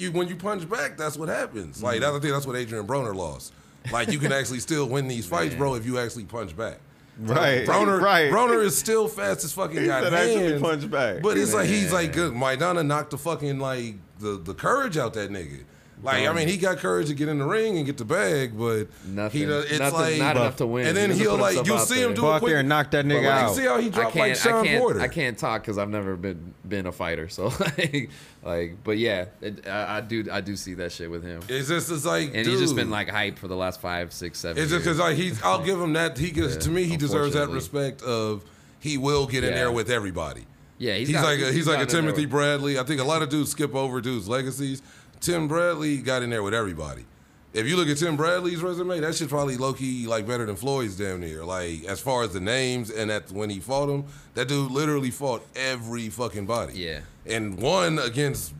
[0.00, 1.82] You when you punch back, that's what happens.
[1.82, 2.02] Like mm-hmm.
[2.02, 2.32] that's the thing.
[2.32, 3.52] That's what Adrian Broner lost.
[3.92, 6.78] Like you can actually still win these fights, bro, if you actually punch back.
[7.18, 7.66] Right.
[7.66, 8.30] Broner, right.
[8.30, 11.22] Broner is still fast as fucking He got said hands, punch back.
[11.22, 12.32] But it's like he's like good.
[12.32, 15.64] Maidana knocked the fucking like the the courage out that nigga.
[16.02, 18.56] Like I mean, he got courage to get in the ring and get the bag,
[18.58, 19.40] but Nothing.
[19.40, 20.86] He does, it's Nothing- like not enough to win.
[20.86, 22.68] And then he he'll like you'll see him do Go a out quick, there and
[22.68, 23.54] knock that nigga like, out.
[23.54, 24.38] See how he I dropped like can't.
[24.38, 24.80] Sean I can't.
[24.80, 25.00] Porter.
[25.00, 27.28] I can't talk because I've never been been a fighter.
[27.28, 27.46] So
[27.78, 28.10] like,
[28.42, 30.26] like, but yeah, it, I, I do.
[30.32, 31.42] I do see that shit with him.
[31.48, 34.38] It's just it's like And he's just been like hype for the last five, six,
[34.38, 34.62] seven.
[34.62, 35.42] It's just because like he's.
[35.42, 36.16] I'll give him that.
[36.16, 36.84] He gets Yeah, to me.
[36.84, 38.44] He deserves that respect of
[38.78, 39.56] he will get in Yeah.
[39.56, 40.46] there with everybody.
[40.78, 42.78] Yeah, he's he's, got- like a, he's, he's like a gotten in there Timothy Bradley.
[42.78, 44.80] I think a lot of dudes skip over dudes' legacies.
[45.20, 47.04] Tim Bradley got in there with everybody.
[47.52, 50.54] If you look at Tim Bradley's resume, that shit's probably low key like better than
[50.56, 51.44] Floyd's damn near.
[51.44, 54.04] Like as far as the names and that when he fought him,
[54.34, 56.74] that dude literally fought every fucking body.
[56.78, 57.00] Yeah.
[57.26, 58.54] and won against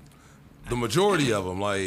[0.68, 1.60] the majority of them.
[1.60, 1.78] Like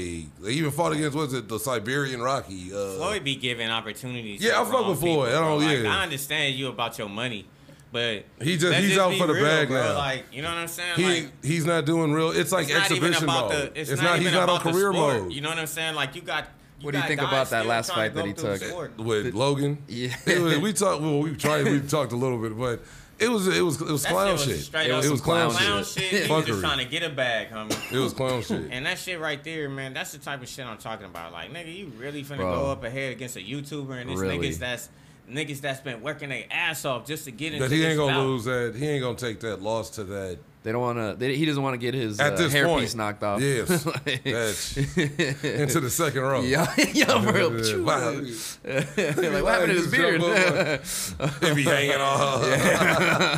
[0.41, 2.73] they even fought against what's it the Siberian Rocky.
[2.73, 4.41] Uh, Floyd be giving opportunities.
[4.41, 5.01] Yeah, to I the fuck with Floyd.
[5.01, 5.67] people, I don't- bro.
[5.67, 5.97] Like, yeah.
[5.97, 7.45] I understand you about your money,
[7.93, 9.81] but He just- let's he's out for the real, bag bro.
[9.81, 9.93] now.
[9.97, 10.95] Like you know what I'm saying?
[10.97, 12.31] he like, he's not doing real.
[12.31, 13.73] It's like it's not even exhibition about mode.
[13.75, 13.79] the.
[13.79, 14.01] It's, not.
[14.03, 15.21] not, he's not on career sport.
[15.23, 15.31] mode.
[15.33, 15.95] You know what I'm saying?
[15.95, 16.47] Like you got.
[16.79, 18.57] You What do you think about that last fight that he took?
[18.61, 18.97] sport.
[18.97, 19.77] with Logan.
[19.87, 20.13] Yeah.
[20.27, 21.01] Was- we talked.
[21.01, 21.63] Well, we tried.
[21.65, 22.81] We talked a little bit, but
[23.19, 24.73] it was it was it was That clown shit shit.
[24.73, 26.03] was It up was, clown, clown shit.
[26.03, 26.25] shit.
[26.25, 27.93] He was just trying to get a bag, homie.
[27.93, 28.67] It was clown shit.
[28.71, 31.31] And that shit right there, man, that's the type of shit I'm talking about.
[31.31, 32.55] Like, nigga, you really finna Bro.
[32.59, 34.39] go up ahead against a YouTuber and this Really.
[34.39, 34.89] niggas that's
[35.29, 38.21] niggas that's been working their ass off just to get into But he ain't gonna
[38.23, 38.75] lose that.
[38.75, 40.39] He ain't gonna take that loss to that.
[40.63, 41.27] They don't want to.
[41.33, 43.41] He doesn't want to get his At uh, this hairpiece point, knocked off.
[43.41, 44.77] Yes, Like- that's
[45.43, 46.41] into the second row.
[46.41, 47.65] yeah, yeah, for real.
[47.65, 48.11] Yeah, wow.
[48.11, 50.21] like, what happened to his beard?
[50.21, 52.41] jump up, It be hanging off.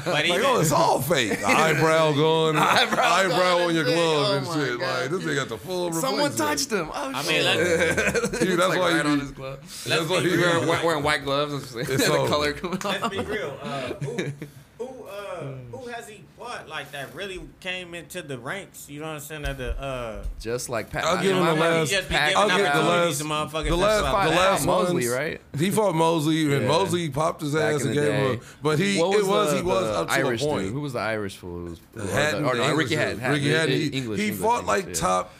[0.05, 1.43] But Like, even, oh, it's all fake.
[1.43, 4.79] Eyebrow going, Eyebrow eyebrow, on your and glove Oh and shit.
[4.79, 5.01] God.
[5.01, 5.93] Like this nigga got the full.
[5.93, 6.89] Someone touched him.
[6.93, 9.59] Oh, I mean, let's, Dude, that's like why right you on be- his glove.
[9.61, 11.23] That's Let's why be he wearing Wearing, white.
[11.23, 11.73] gloves.
[11.75, 13.01] and It's the color coming off.
[13.01, 13.57] let's be real.
[15.15, 15.35] Uh,
[15.71, 18.89] who, who, has he fought like that really came into the ranks?
[18.89, 19.45] You know what I'm saying?
[19.45, 21.05] Of the, uh, Just like Pat.
[21.05, 23.53] I'll give him the last- he just be Pat- I'll get the last- the last-
[23.53, 24.35] like Fought the that.
[24.35, 25.41] last Mosley, right?
[25.57, 26.67] He fought Mosley, and Yeah.
[26.67, 28.39] Mosley popped his Back ass and gave him.
[28.61, 30.63] but he, What it was the- he was up to Irish the point.
[30.65, 30.73] Dude?
[30.73, 31.59] Who was the Irish fool?
[31.59, 33.31] Who was, or, Hatton, the, or no, Ricky Hatton.
[33.31, 33.73] Ricky Hatton.
[33.73, 34.19] in- He, English.
[34.19, 35.33] he fought like top.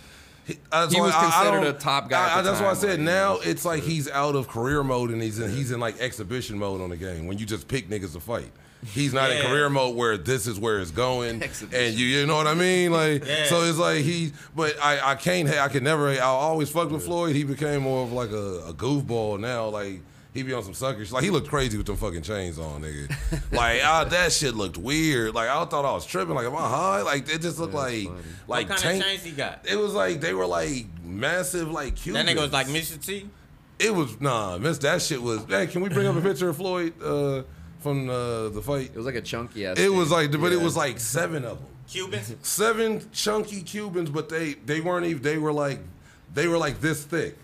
[0.46, 2.70] He, that's He why was I- I considered don't- a top guy I- that's why
[2.70, 5.40] I said like, now you know, it's like he's out of career mode and he's
[5.40, 8.20] in, he's in like exhibition mode on the game when you just pick niggas to
[8.20, 8.52] fight.
[8.94, 11.86] He's not in career mode where this is where it's going, Exhibition.
[11.86, 12.92] and you you know what I mean.
[12.92, 13.46] Like Yeah.
[13.46, 14.32] so, it's like he.
[14.56, 17.36] But I I can't I can never I always fucked with Floyd.
[17.36, 19.68] He became more of like a, a goofball now.
[19.70, 20.02] Like
[20.34, 21.14] he be on some suckers.
[21.14, 23.10] Like he looked crazy with them fucking chains on, nigga.
[23.52, 25.34] like ah, that shit looked weird.
[25.34, 26.36] Like I thought I was tripping.
[26.36, 27.02] Like am I high?
[27.04, 28.10] Like it just looked like
[28.48, 29.02] like what kind tank.
[29.02, 29.66] of chains he got?
[29.68, 32.16] It was like they were like massive, like cute.
[32.16, 33.04] That nigga was like Mr.
[33.04, 33.30] T.
[33.80, 34.78] It was nah, miss.
[34.80, 35.44] That shit was.
[35.50, 37.44] Hey, can we bring up a picture of Floyd uh,
[37.86, 38.88] from uh, the fight?
[38.88, 39.78] It was like a chunky ass.
[39.78, 42.36] It was like, but it was like seven of them, Cubans.
[42.42, 45.22] seven chunky Cubans, but they they weren't even.
[45.22, 45.80] They were like,
[46.34, 47.38] they were like this thick,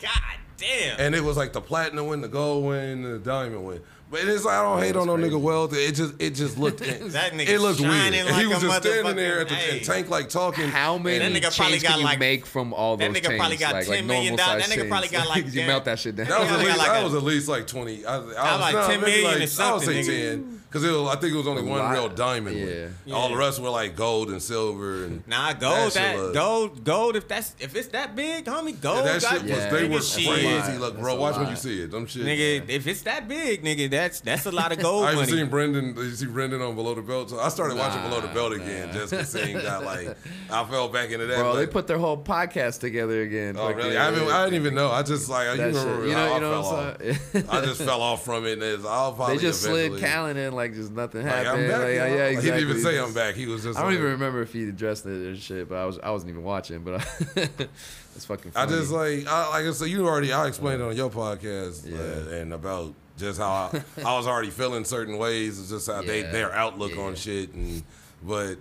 [0.00, 0.10] God
[0.58, 1.00] damn.
[1.00, 3.80] and it was like the platinum win, the gold win, the diamond win.
[4.08, 5.72] But it's like I don't hate on no nigga wealth.
[5.74, 7.92] It just it just looked That nigga it looked weird.
[7.92, 10.68] shining And he was just standing there at the motherfucking- and tank like talking.
[10.68, 13.12] How many That nigga probably chains got can you like- make from all those that
[13.14, 13.38] those nigga chains?
[13.40, 14.62] probably got like, $10 like million normal dollars.
[14.64, 14.88] size That nigga chains.
[14.90, 16.28] probably got, like, you damn- melt that shit down.
[16.28, 18.06] That was, at least, got like that was at least like twenty.
[18.06, 20.58] I, I was, like no, 10 maybe million like, or I would something, say nigga.
[20.72, 22.56] Ten because I think it was only one real diamond.
[22.58, 22.86] Yeah.
[23.04, 23.14] one.
[23.14, 26.84] All the rest were like gold and silver and Nah, gold, shit that, look- gold,
[26.84, 27.16] gold.
[27.16, 28.98] If that's if it's that big, homie, gold.
[29.04, 30.78] Yeah, that got, shit was Yeah, they nigga, were crazy.
[30.78, 31.90] Look, That's bro, a watch when you see it.
[31.90, 32.22] Them shit.
[32.26, 35.32] Nigga, if it's that big, nigga, that's that's a lot of gold I even money.
[35.32, 35.96] seen Brendan.
[35.96, 37.30] You see Brendan on Below the Belt.
[37.30, 39.82] So I started watching Below the Belt again just to seeing that.
[39.84, 40.16] Like
[40.50, 41.38] I fell back into that.
[41.38, 43.56] Bro, they put their whole podcast together again.
[43.56, 43.98] Oh Fucking- really?
[43.98, 44.90] I, mean, I didn't even know.
[44.90, 46.06] I just like you That remember.
[46.06, 46.96] You know, I you know fell off.
[47.00, 47.46] I'm saying?
[47.50, 48.52] I just fell off from it.
[48.54, 51.68] And it's, I'll probably They just slid eventually- Callen in like just nothing Like, happened.
[51.68, 51.86] Like, know?
[51.86, 52.34] yeah, exactly.
[52.36, 53.34] He didn't even say I'm back.
[53.36, 53.78] He was just.
[53.78, 56.10] I don't like, even remember if he addressed it or shit, but I was I
[56.10, 56.80] wasn't even watching.
[56.82, 57.04] But I,
[58.16, 58.52] it's fucking.
[58.56, 61.88] I just like I, like I said, you already I explained it on your podcast
[61.88, 61.98] Yeah.
[62.32, 65.60] uh, and about just how I, I was already feeling certain ways.
[65.60, 66.32] It's just how they Yeah.
[66.32, 67.02] their outlook Yeah.
[67.02, 67.82] on shit and
[68.22, 68.56] but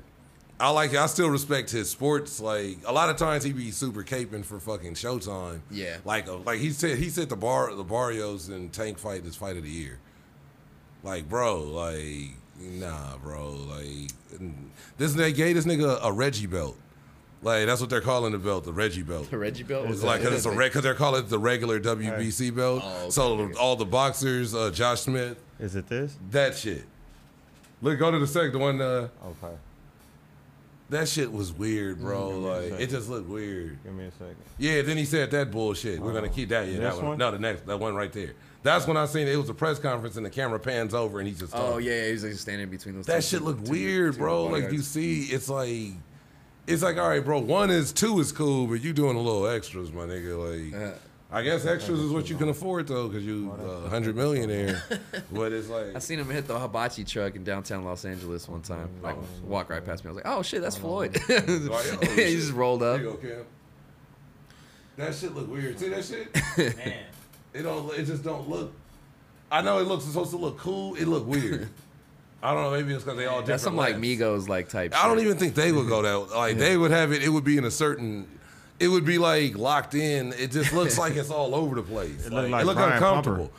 [0.58, 2.39] I like I still respect his sports.
[2.39, 5.60] Like a lot of times he be super caping for fucking Showtime.
[5.70, 5.98] Yeah.
[6.06, 9.36] like uh, like he said he said the bar the Barrios and Tank fight is
[9.36, 10.00] fight of the year.
[11.06, 14.12] Like bro, like nah, bro, like
[14.97, 16.76] this they gave this nigga a Reggie belt.
[17.43, 19.30] Like that's what they're calling the belt, the Reggie belt.
[19.30, 22.56] the Reggie belt It's like cause it's a because they're calling it the regular WBC
[22.56, 22.82] belt.
[22.84, 23.53] Oh, okay, so okay.
[23.60, 26.18] all the boxers, uh, Josh Smith, Is it this?
[26.32, 26.86] that shit.
[27.84, 28.82] Look, go to the second one.
[28.82, 29.53] Uh, Okay.
[30.89, 32.32] that shit was weird, bro.
[32.32, 33.78] Mm, Like it just looked weird.
[33.84, 34.38] Give me a second.
[34.58, 35.99] Yeah, then he said that bullshit.
[35.99, 36.68] We're gonna keep that.
[36.68, 37.06] Yeah, that one.
[37.10, 37.18] one?
[37.20, 38.34] No, the next, that one right there.
[38.66, 39.34] That's when I seen it.
[39.34, 41.55] It was a press conference and the camera pans over and he's just.
[41.55, 41.86] Oh talking.
[41.86, 43.05] yeah, he was like standing between those.
[43.05, 44.45] That two- shit looked two- weird, two bro.
[44.45, 45.91] Like you see, it's like,
[46.68, 47.39] it's like, all right, bro.
[47.39, 50.74] One is two is cool, but you doing a little extras, my nigga.
[50.74, 50.95] Like, Uh,
[51.32, 54.82] I guess extras is what you can afford though, because you uh, hundred millionaire.
[55.32, 58.61] but it's like I seen him hit the hibachi truck in downtown Los Angeles one
[58.61, 58.89] time.
[59.03, 60.09] Like walk right past me.
[60.09, 62.99] I was like, "Oh shit, that's Floyd." oh, he just rolled There up.
[63.01, 63.45] you go, Cam.
[64.97, 65.78] That shit look weird.
[65.78, 66.78] See that shit?
[66.78, 66.93] Man.
[67.56, 67.97] It don't.
[67.97, 68.74] It just don't look.
[69.51, 70.95] I know it looks supposed to look cool.
[70.95, 71.70] It look weird.
[72.43, 72.72] I don't know.
[72.72, 73.47] Maybe it's because they all different.
[73.47, 74.06] That's some like labs.
[74.06, 74.93] Migos like type.
[74.95, 75.26] I don't shit.
[75.28, 76.36] even think they would go that.
[76.36, 77.24] Like they would have it.
[77.24, 78.28] It would be in a certain.
[78.80, 80.34] It would be like locked in.
[80.34, 82.26] It just looks like it's all over the place.
[82.26, 83.51] It look like, like it look Brian uncomfortable.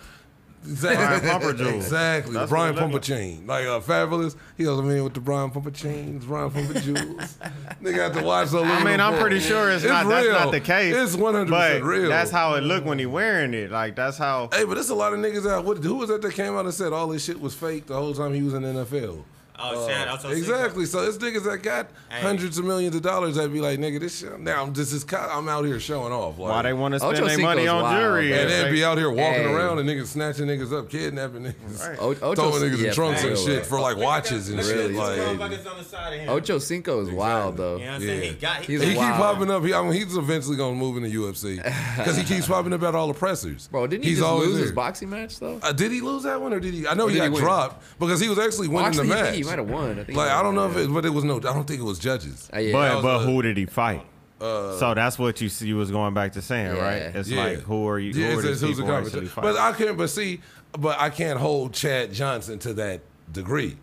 [0.68, 0.96] Exactly.
[0.96, 1.68] Brian Pumper.
[1.76, 2.34] Exactly.
[2.34, 3.46] That's Brian Pumper chain.
[3.46, 4.36] Like uh, fabulous.
[4.56, 7.38] He goes, I mean, with the Brian Pumper chains, Brian Pumper jewels.
[7.82, 10.06] Nigga have to watch the I mean, I'm pretty sure it's, not.
[10.08, 10.94] That's not the case.
[10.94, 12.08] It's 100 but percent real.
[12.08, 13.70] That's how it looked when he wearing it.
[13.70, 14.48] Like that's how.
[14.52, 15.64] Hey, but there's a lot of niggas out.
[15.64, 17.94] What, who was that that came out and said all this shit was fake the
[17.94, 19.22] whole time he was in the NFL?
[19.58, 20.08] Oh, shit.
[20.08, 20.84] Also Exactly.
[20.86, 22.20] So it's niggas that got Hey.
[22.20, 24.38] hundreds of millions of dollars that be like, nigga, this shit.
[24.38, 26.38] Now this is co- I'm out here showing off.
[26.38, 28.28] Like, Why they want to spend Ocho their money on wild, jewelry?
[28.28, 28.36] bro.
[28.38, 29.52] and if then they- be out here walking Hey.
[29.52, 31.98] around and niggas snatching niggas up, kidnapping niggas, Right.
[32.00, 34.76] O- Ocho, throwing niggas yeah, in trunks for and shit for like watches and shit.
[34.76, 34.94] Really?
[34.94, 36.28] Like, motherfuckers on the side of him.
[36.28, 37.76] Ocho Cinco is wild though.
[37.76, 38.22] You know what I'm saying?
[38.22, 38.28] Yeah.
[38.28, 38.56] He got.
[38.64, 39.64] He, he keep popping up.
[39.64, 41.56] He, I mean, he's eventually gonna move in the UFC
[41.96, 43.68] because he keeps popping up at all the pressers.
[43.68, 45.58] Bro, didn't he he's just always lose his boxing match though?
[45.62, 46.86] Uh, did he lose that one or did he?
[46.86, 49.45] I know he got dropped because he was actually winning the match.
[49.46, 49.98] Think he might have won.
[49.98, 51.36] I think Like might I don't know have if it, but it was no.
[51.36, 52.48] I don't think it was judges.
[52.54, 52.72] Uh, yeah.
[52.72, 54.04] But was but a- who did he fight?
[54.40, 55.66] Uh, so that's what you see.
[55.68, 56.82] You was going back to saying, Yeah.
[56.82, 57.16] right?
[57.16, 57.42] It's Yeah.
[57.42, 58.10] like who are you?
[58.12, 59.28] Yeah, who it are these who's the people actually competition.
[59.28, 59.52] fighting?
[59.54, 59.96] But I can't.
[59.96, 60.40] But see,
[60.78, 63.00] but I can't hold Chad Johnson to that
[63.32, 63.78] degree.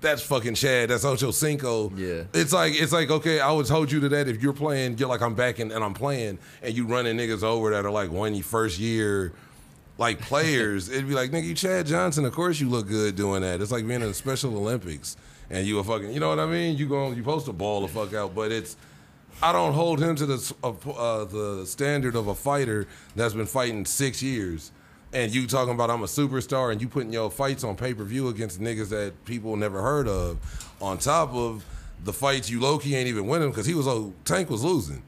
[0.00, 0.88] That's fucking Chad.
[0.88, 1.92] That's Ocho Cinco.
[1.94, 2.22] Yeah.
[2.32, 4.96] It's like it's like okay, I would hold you to that if you're playing.
[4.96, 7.90] You're like I'm back in, and I'm playing, and you running niggas over that are
[7.90, 9.32] like one your first year.
[10.00, 12.24] Like players, it'd be like, nigga, you Chad Johnson.
[12.24, 13.60] Of course, you look good doing that.
[13.60, 15.16] It's like being in the Special Olympics,
[15.50, 16.76] and you a fucking, you know what I mean?
[16.78, 18.76] You going, you supposed to ball the fuck out, but it's,
[19.42, 23.46] I don't hold him to the uh, uh, the standard of a fighter that's been
[23.46, 24.72] fighting six years,
[25.12, 28.04] and you talking about I'm a superstar, and you putting your fights on pay per
[28.04, 30.38] view against niggas that people never heard of,
[30.80, 31.64] on top of
[32.04, 35.02] the fights you low key ain't even winning because he was oh Tank was losing.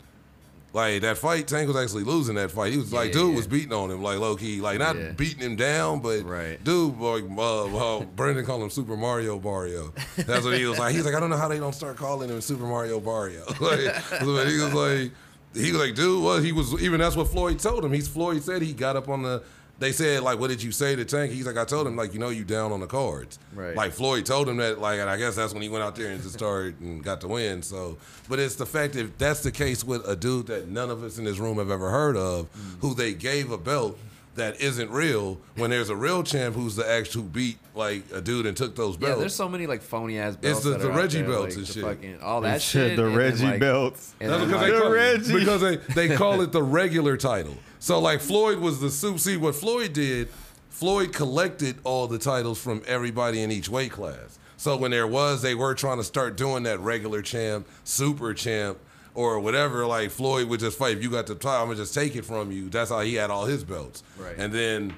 [0.75, 2.73] Like that fight, Tank was actually losing that fight.
[2.73, 3.37] He was like, Yeah, dude yeah.
[3.37, 5.11] was beating on him, like low key, like not Yeah.
[5.13, 6.63] beating him down, but Right.
[6.65, 7.27] dude, like, uh,
[7.71, 9.93] well, Brendan called him Super Mario Barrio.
[10.17, 10.95] That's what he was like.
[10.95, 13.45] He's like, I don't know how they don't start calling him Super Mario Barrio.
[13.61, 13.81] like,
[14.21, 15.11] he was like,
[15.55, 17.93] he was like, dude, well, he was even that's what Floyd told him.
[17.93, 19.43] He's Floyd said he got up on the.
[19.83, 21.33] They said like, what did you say to Tank?
[21.33, 23.41] He's like, I told him like, you know, you down on the cards.
[23.53, 23.75] Right.
[23.75, 26.13] Like Floyd told him that, like, and I guess that's when he went out there
[26.13, 27.63] and just started and got the win.
[27.63, 31.03] So, but it's the fact that that's the case with a dude that none of
[31.03, 32.81] us in this room have ever heard of, mm.
[32.81, 33.99] who they gave a belt
[34.37, 35.39] that isn't real.
[35.57, 38.77] When there's a real champ who's the actual who beat like a dude and took
[38.77, 39.19] those Yeah, belts.
[39.21, 40.63] there's so many like phony ass belts.
[40.63, 41.83] the- that the are Reggie there, belts like, and shit.
[41.83, 42.97] Fucking, all that And shit.
[42.97, 44.15] the and then, Reggie like- belts.
[44.21, 45.33] That's because, like- they The call, Reggie.
[45.41, 45.77] because they,
[46.09, 47.57] they call it the regular title.
[47.83, 49.19] So like Floyd was the soup.
[49.19, 50.29] See what Floyd did.
[50.71, 54.39] Floyd collected all the titles from everybody in each weight class.
[54.57, 58.79] So when there was, they were trying to start doing that regular champ, super champ,
[59.17, 59.85] or whatever.
[59.85, 60.97] Like Floyd would just fight.
[60.97, 62.69] If you got the title, I'm gonna just take it from you.
[62.69, 64.05] That's how he had all his belts.
[64.17, 64.37] Right.
[64.39, 64.95] And then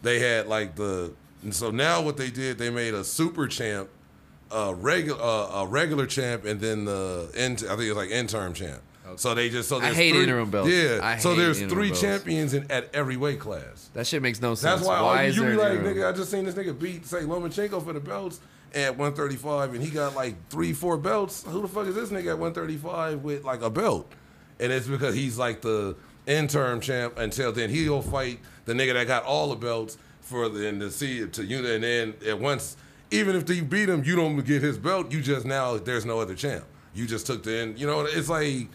[0.00, 1.12] they had like the.
[1.42, 3.90] And so now what they did, they made a super champ,
[4.50, 8.10] a regular, uh, a regular champ, and then the in, I think it was like
[8.10, 8.80] interim champ.
[9.16, 10.70] So they just so I there's hate three, interim belts.
[10.70, 11.00] Yeah.
[11.02, 12.00] I so there's three belts.
[12.00, 13.90] champions in, at every weight class.
[13.94, 14.80] That shit makes no sense.
[14.80, 17.84] That's why, is you be like, nigga, I just seen this nigga beat say Lomachenko
[17.84, 18.40] for the belts
[18.74, 21.44] at 135, and he got like three, four belts.
[21.44, 24.10] Who the fuck is this nigga at 135 with like a belt?
[24.60, 25.96] And it's because he's like the
[26.26, 30.68] interim champ until then he'll fight the nigga that got all the belts for the
[30.68, 32.76] and to see it to you, and then at once,
[33.10, 35.12] even if you beat him, you don't get his belt.
[35.12, 36.64] You just now there's no other champ.
[36.94, 37.80] You just took the end.
[37.80, 38.68] You know, it's like.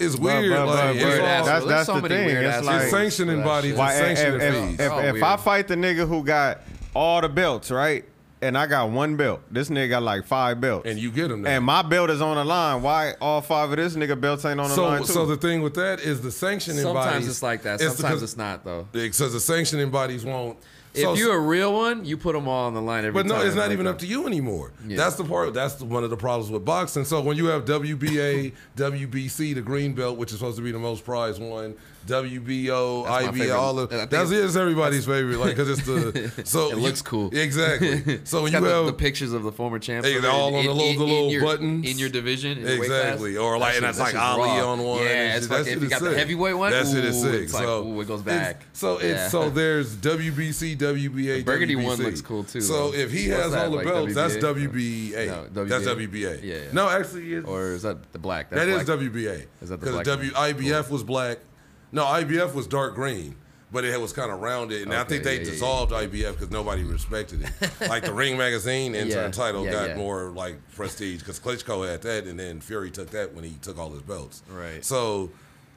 [0.00, 0.50] It's weird.
[0.50, 2.28] but- like, but- it's but all- that's There's that's so the thing.
[2.30, 3.70] It's like it's sanctioning bodies.
[3.70, 3.72] shit.
[3.72, 4.80] It's Why, if, sanctioning if, fees.
[4.80, 5.22] if, Oh, if.
[5.22, 6.60] I fight the nigga who got
[6.94, 8.04] all the belts, right,
[8.42, 11.42] and I got one belt, this nigga got like five belts, and you get him.
[11.42, 11.50] Now.
[11.50, 12.80] and my belt is on the line.
[12.82, 15.06] Why all five of this nigga belts ain't on the so, line too?
[15.12, 17.12] so the thing with that is the sanctioning Sometimes bodies.
[17.12, 17.74] Sometimes it's like that.
[17.74, 18.88] it's Sometimes because- it's not though.
[18.92, 20.56] Because the sanctioning bodies won't.
[20.92, 23.28] If so- you're a real one, you put them all on the line every time.
[23.28, 23.46] but no, time.
[23.46, 24.72] it's not even up to you anymore.
[24.86, 24.96] Yeah.
[24.96, 25.54] That's the part.
[25.54, 27.04] That's the, one of the problems with boxing.
[27.04, 30.78] So when you have WBA, WBC, the green belt, which is supposed to be the
[30.78, 31.74] most prized one,
[32.06, 36.70] WBO, That's my all of I that's it's everybody's favorite, like because it's the so
[36.70, 37.30] It you- looks cool.
[37.34, 38.20] Exactly.
[38.24, 40.06] So when you the, have the pictures of the former champs.
[40.08, 41.90] Hey, they're all on in- the little- in- the in little your- buttons.
[41.90, 42.60] in your division.
[42.60, 42.70] Your.
[42.70, 43.36] Exactly.
[43.36, 44.72] Or like- and that's that like Ali raw.
[44.72, 45.02] on one.
[45.02, 47.42] Yeah, it's that if you got the heavyweight one, That shit is ooh, sick.
[47.42, 48.62] It's like, So it goes back.
[48.72, 51.84] So it's so there's WBC, WBA, burgundy WBC.
[51.84, 55.52] one looks cool, too, So if he has all the belts, that's WBA?
[55.52, 56.42] That's WBA.
[56.42, 56.56] Yeah.
[56.72, 58.50] No, actually, or is that the black?
[58.50, 59.10] That's that is.
[59.10, 59.46] WBA.
[59.62, 60.54] Is that the because black W one?
[60.54, 61.38] IBF was black.
[61.92, 63.36] No, IBF was dark green.
[63.72, 65.50] But it was kind of rounded, and I think they yeah, yeah, yeah.
[65.52, 67.70] dissolved IBF because nobody respected it.
[67.88, 69.96] like the Ring magazine intern Yeah, title yeah, got yeah.
[69.96, 73.78] more like prestige because Klitschko had that, and then Fury took that when he took
[73.78, 74.42] all his belts.
[74.50, 74.84] Right.
[74.84, 75.30] So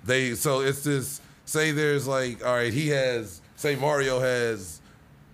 [0.03, 4.81] they so it's this say there's like all right he has say Mario has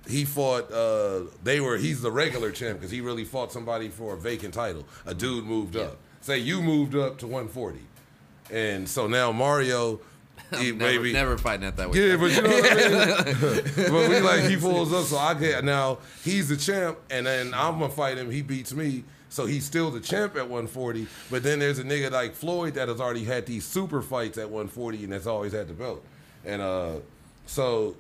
[0.08, 4.16] he fought uh they were he's the regular champ because he really fought somebody for
[4.16, 7.80] a vacant title a dude moved up say you moved up to 140
[8.52, 10.00] and so now Mario
[10.58, 12.10] he Never, maybe never fighting at that way.
[12.10, 13.64] yeah, but you know what I mean.
[13.92, 17.54] but we like he pulls up, so I get now he's the champ, and then
[17.54, 18.32] I'm gonna fight him.
[18.32, 21.08] He beats me, so he's still the champ at 140.
[21.30, 24.50] But then there's a nigga like Floyd that has already had these super fights at
[24.50, 26.04] 140, and that's always had the belt.
[26.46, 26.94] And uh,
[27.46, 27.96] so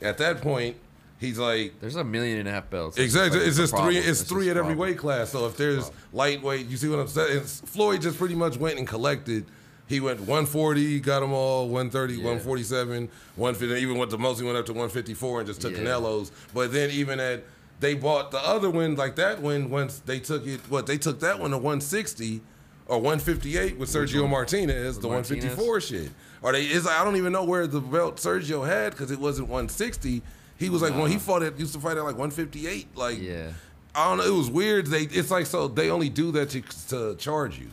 [0.00, 0.76] at that point,
[1.18, 1.78] he's like.
[1.80, 2.98] There's a million and a half belts.
[2.98, 3.38] Exactly.
[3.38, 3.96] like It's the just three.
[3.98, 5.30] It's That's three at every weight class.
[5.30, 7.38] So if there's lightweight, you see what I'm saying?
[7.38, 9.46] It's, Floyd just pretty much went and collected.
[9.90, 11.64] He went 140, got them all.
[11.64, 13.82] 130, 147, 150.
[13.82, 14.38] Even went to most.
[14.38, 15.80] He went up to 154 and just took Yeah.
[15.80, 16.30] Canelo's.
[16.54, 17.42] But then even at
[17.80, 20.60] they bought the other one like that one once they took it.
[20.68, 22.40] What they took that one to 160
[22.86, 25.44] or 158 with Sergio Martinez, the Martinez?
[25.56, 26.10] 154 shit.
[26.40, 29.48] Or they is I don't even know where the belt Sergio had because it wasn't
[29.48, 30.22] 160.
[30.56, 32.96] He was like when he fought it, used to fight at like 158.
[32.96, 33.48] Like Yeah.
[33.92, 34.24] I don't know.
[34.24, 34.86] It was weird.
[34.86, 36.60] They it's like so they only do that to,
[36.90, 37.66] to charge you.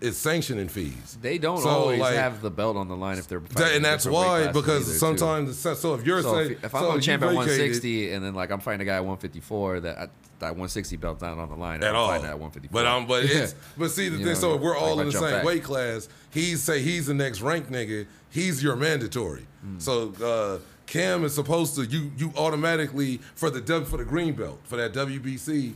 [0.00, 1.18] It's sanctioning fees.
[1.20, 3.84] They don't So, always like, have the belt on the line if they're that- and
[3.84, 6.92] that's why because either, sometimes it's, so if you're So saying if, if I'm so
[6.92, 10.02] a champ at 160 and then like I'm fighting a guy at 154, that I,
[10.38, 11.82] that 160 belt's not on the line.
[11.82, 12.12] at I'm all.
[12.12, 12.70] at 154.
[12.72, 14.26] But um, but it's but see the thing.
[14.26, 15.44] know, So if we're all I in the same back.
[15.44, 18.06] weight class, he's say he's the next rank nigga.
[18.30, 19.46] He's your mandatory.
[19.62, 19.80] Hmm.
[19.80, 24.34] So uh, Cam is supposed to you you automatically for the W for the green
[24.34, 25.72] belt for that WBC.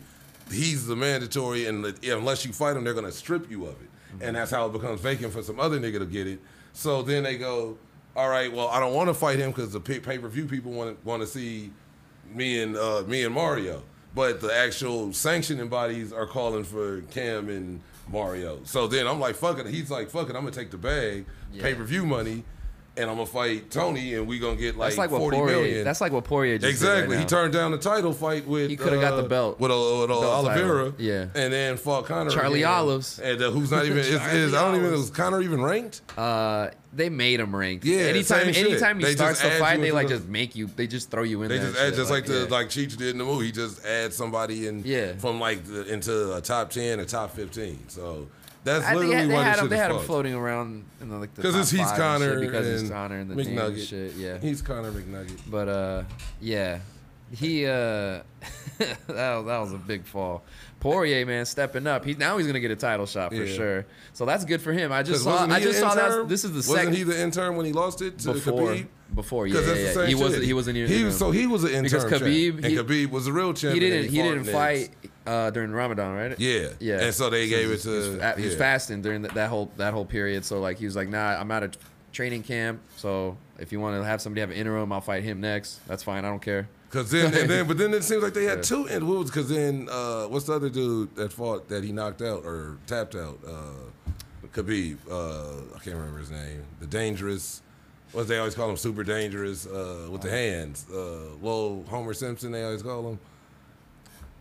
[0.50, 4.22] He's the mandatory, and unless you fight him, they're gonna strip you of it, Hmm.
[4.22, 6.40] and that's how it becomes vacant for some other nigga to get it.
[6.72, 7.76] So then they go,
[8.16, 10.72] all right, well I don't want to fight him because the pay per view people
[10.72, 11.70] want to want to see
[12.32, 13.82] me and uh, me and Mario,
[14.14, 18.60] but the actual sanctioning bodies are calling for Cam and Mario.
[18.64, 19.66] So then I'm like, fuck it.
[19.66, 20.36] He's like, fuck it.
[20.36, 21.62] I'm gonna take the bag, Yeah.
[21.62, 22.44] pay per view money,
[22.96, 25.56] and I'm gonna fight Tony, and we gonna get like, that's like what 40 Poirier.
[25.56, 25.84] million.
[25.84, 27.18] That's like what Poirier just did right Exactly.
[27.18, 28.68] he turned down the title fight with.
[28.70, 29.58] He coulda got uh, the belt.
[29.58, 30.84] with, uh, with uh, Belt Oliveira.
[30.90, 30.94] title.
[31.04, 31.26] Yeah.
[31.34, 32.30] and then fought Conor.
[32.30, 32.72] Charlie again.
[32.72, 33.18] Olives.
[33.18, 33.98] and uh, who's not even.
[33.98, 34.92] is, is, I don't even.
[34.94, 36.02] Is Conor even ranked?
[36.18, 37.86] Uh, they made him ranked.
[37.86, 40.66] Yeah, anytime, anytime he They starts the fight, they like the- just make you.
[40.66, 41.68] They just throw you in They there.
[41.68, 42.54] just add shit, just like, the yeah.
[42.54, 43.46] like Cheech did in the movie.
[43.46, 45.14] He just adds somebody in Yeah.
[45.16, 47.88] from like the, into a top ten or top fifteen.
[47.88, 48.28] So
[48.64, 49.68] that's I literally they why had him.
[49.68, 52.80] They had him floating around in the, like the Because it's he's Conor because and
[52.80, 54.14] he's Conor and the and shit.
[54.14, 55.40] Yeah, He's Conor McNugget.
[55.50, 56.02] but uh,
[56.40, 56.80] yeah,
[57.34, 57.70] he uh
[58.78, 60.42] that was, that was a big fall.
[60.82, 62.04] Poirier, man, stepping up.
[62.04, 63.54] He now he's gonna get a title shot for Yeah.
[63.56, 63.86] sure.
[64.14, 64.90] So that's good for him.
[64.90, 65.46] I just saw.
[65.48, 66.28] I just saw that.
[66.28, 68.72] This is the Wasn't second he the intern when he lost it to before.
[68.72, 68.86] Khabib?
[69.14, 70.06] Before, yeah, yeah, yeah.
[70.06, 72.22] He was he was in He was so he was an intern Because champ.
[72.24, 73.74] Khabib, and he- Khabib was a real champion.
[73.74, 74.90] he didn't and he didn't fight
[75.26, 76.40] uh, during Ramadan, right?
[76.40, 77.00] Yeah, yeah.
[77.00, 78.18] And so they gave it he was, to.
[78.18, 78.58] fa- he was yeah.
[78.58, 80.44] fasting during that, that whole that whole period.
[80.44, 81.76] So like he was like, nah, I'm out of
[82.12, 82.80] training camp.
[82.96, 85.86] So if you want to have somebody have an interim, I'll fight him next.
[85.86, 86.24] That's fine.
[86.24, 86.68] I don't care.
[86.92, 88.62] Cause then, and then, but then it seems like they had Yeah.
[88.62, 88.86] two.
[88.86, 89.30] And what was?
[89.30, 93.14] Cause then, uh, what's the other dude that fought that he knocked out or tapped
[93.16, 93.38] out?
[93.46, 94.98] Uh, Khabib.
[95.10, 96.62] Uh, I can't remember his name.
[96.80, 97.62] The dangerous.
[98.12, 98.76] What they always call him?
[98.76, 100.84] Super dangerous uh, with the hands.
[100.90, 101.34] Uh,
[101.88, 102.52] Homer Simpson.
[102.52, 103.18] They always call him.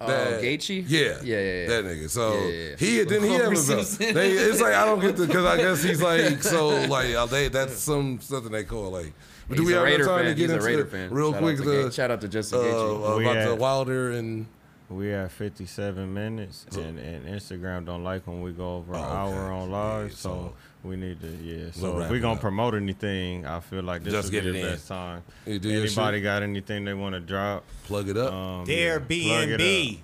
[0.02, 0.84] Oh, That- Gaethje.
[0.88, 1.68] Yeah, yeah, yeah, yeah.
[1.68, 2.10] That nigga.
[2.10, 5.46] So Yeah, he didn't he have a They, it's like I don't get the because
[5.46, 9.14] I guess he's like so like uh, they that's some something they call like.
[9.52, 10.26] But do we a have Raider enough time fan.
[10.26, 11.10] to get He's a into Raider fan.
[11.12, 13.18] real Shout quick Out to the Ga- shout out to Justin uh, Gaethje.
[13.18, 14.46] We about had- the Wilder and
[14.90, 19.04] We at 57 minutes, and, and Instagram don't like when we go over an Oh,
[19.04, 19.14] okay.
[19.38, 21.64] hour on live, Yeah, so, so- we need to, yeah.
[21.64, 22.42] We'll So wrap if we it gonna up.
[22.42, 24.74] promote anything, I feel like this Just would get be it the in.
[24.74, 25.22] best time.
[25.46, 26.24] You do your Anybody shit.
[26.24, 27.64] got anything they want to drop?
[27.86, 28.34] plug it up.
[28.34, 30.00] Um, There, yeah, plug it BNB.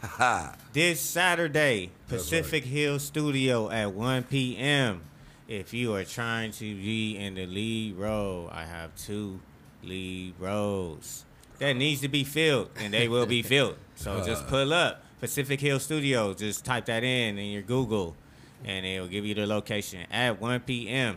[0.72, 5.00] This Saturday, That's Pacific Hill Studio at 1 p.m.
[5.48, 9.40] If you are trying to be in the lead role, I have two
[9.82, 11.24] lead roles
[11.58, 13.76] that needs to be filled, and they will be filled.
[13.94, 14.26] So uh.
[14.26, 16.36] just pull up Pacific Hill Studios.
[16.36, 18.14] Just type that in in your Google,
[18.62, 21.16] and it'll give you the location at 1 p.m.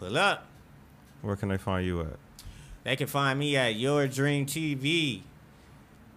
[0.00, 0.46] Pull up.
[1.22, 2.18] Where can they find you at?
[2.82, 5.22] They can find me at UrDream TV.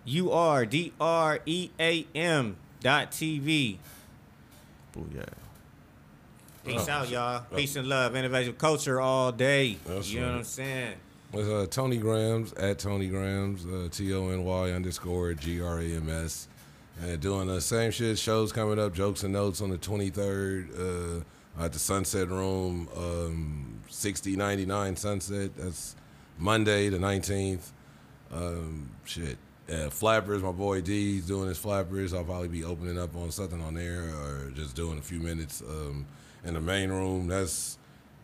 [0.06, 3.78] U R D R E A M dot TV.
[4.96, 5.30] Booyah.
[6.70, 7.44] Peace Oh, out, y'all.
[7.56, 8.16] Peace and love.
[8.16, 9.78] Innovative culture all day.
[9.86, 10.94] That's you know what I'm saying?
[11.34, 15.80] It's uh, Tony Gramz at Tony Grams, uh, T O N Y underscore G R
[15.80, 16.48] A M S.
[17.02, 18.18] And doing the same shit.
[18.20, 21.20] Shows coming up, jokes and notes on the 23rd
[21.60, 25.52] uh, at the Sunset Room, um, 6099 Sunset.
[25.56, 25.96] That's
[26.38, 27.72] Monday, the 19th.
[28.34, 29.38] Um, shit.
[29.72, 32.14] Uh, Flappers, my boy D's doing his Flappers.
[32.14, 35.62] I'll probably be opening up on something on there or just doing a few minutes
[35.62, 36.06] um,
[36.44, 37.28] in the main room.
[37.28, 37.78] That's,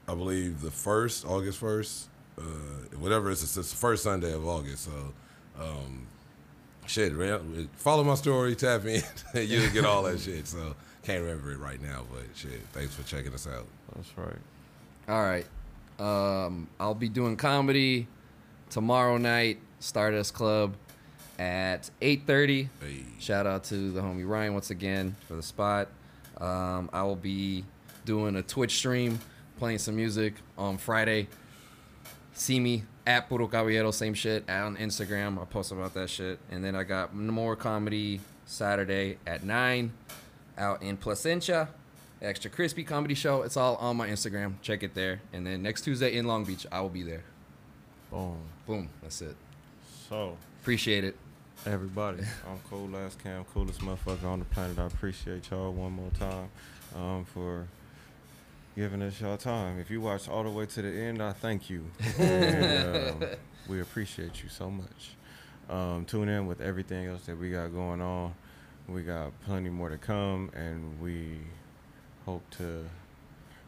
[0.07, 2.05] I believe, the first, August 1st.
[2.37, 2.41] Uh,
[2.99, 4.85] whatever, it's, it's the first Sunday of August.
[4.85, 5.13] So,
[5.59, 6.07] um,
[6.85, 9.01] shit, man, follow my story, tap in,
[9.33, 10.47] you'll get all that shit.
[10.47, 13.65] So, can't remember it right now, but shit, thanks for checking us out.
[13.95, 14.35] That's right.
[15.07, 15.45] All right.
[15.99, 18.07] Um, I'll be doing comedy
[18.69, 20.75] tomorrow night, Stardust Club
[21.37, 22.69] at 8:30.
[22.81, 23.03] Hey.
[23.19, 25.89] Shout out to the homie Ryan once again for the spot.
[26.37, 27.63] Um, I will be
[28.05, 29.19] doing a Twitch stream,
[29.57, 31.27] playing some music on Friday.
[32.33, 35.41] See me at Puro Caballero, same shit on Instagram.
[35.41, 36.39] I post about that shit.
[36.51, 39.91] And then I got more comedy Saturday at 9
[40.57, 41.69] out in Placentia.
[42.21, 43.43] Extra Crispy Comedy Show.
[43.43, 44.53] It's all on my Instagram.
[44.61, 45.21] Check it there.
[45.33, 47.23] And then next Tuesday in Long Beach, I will be there.
[48.09, 48.37] Boom.
[48.65, 48.89] Boom.
[49.01, 49.35] That's it.
[50.09, 51.15] So, Appreciate it.
[51.65, 54.79] everybody, I'm Coolazzcam, coolest motherfucker on the planet.
[54.79, 56.49] I appreciate y'all one more time
[56.95, 57.67] um, for
[58.75, 59.79] giving us y'all time.
[59.79, 61.85] If you watched all the way to the end, I thank you.
[62.19, 63.29] And, um,
[63.67, 65.15] we appreciate you so much.
[65.69, 68.33] Um, tune in with everything else that we got going on.
[68.87, 71.39] We got plenty more to come, and we
[72.25, 72.81] hope to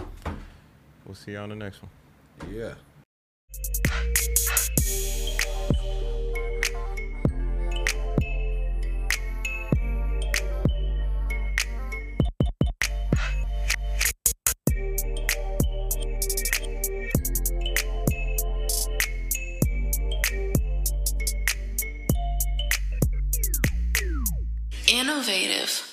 [1.05, 1.91] we'll see you on the next one.
[2.53, 2.73] Yeah.
[24.87, 25.92] Innovative.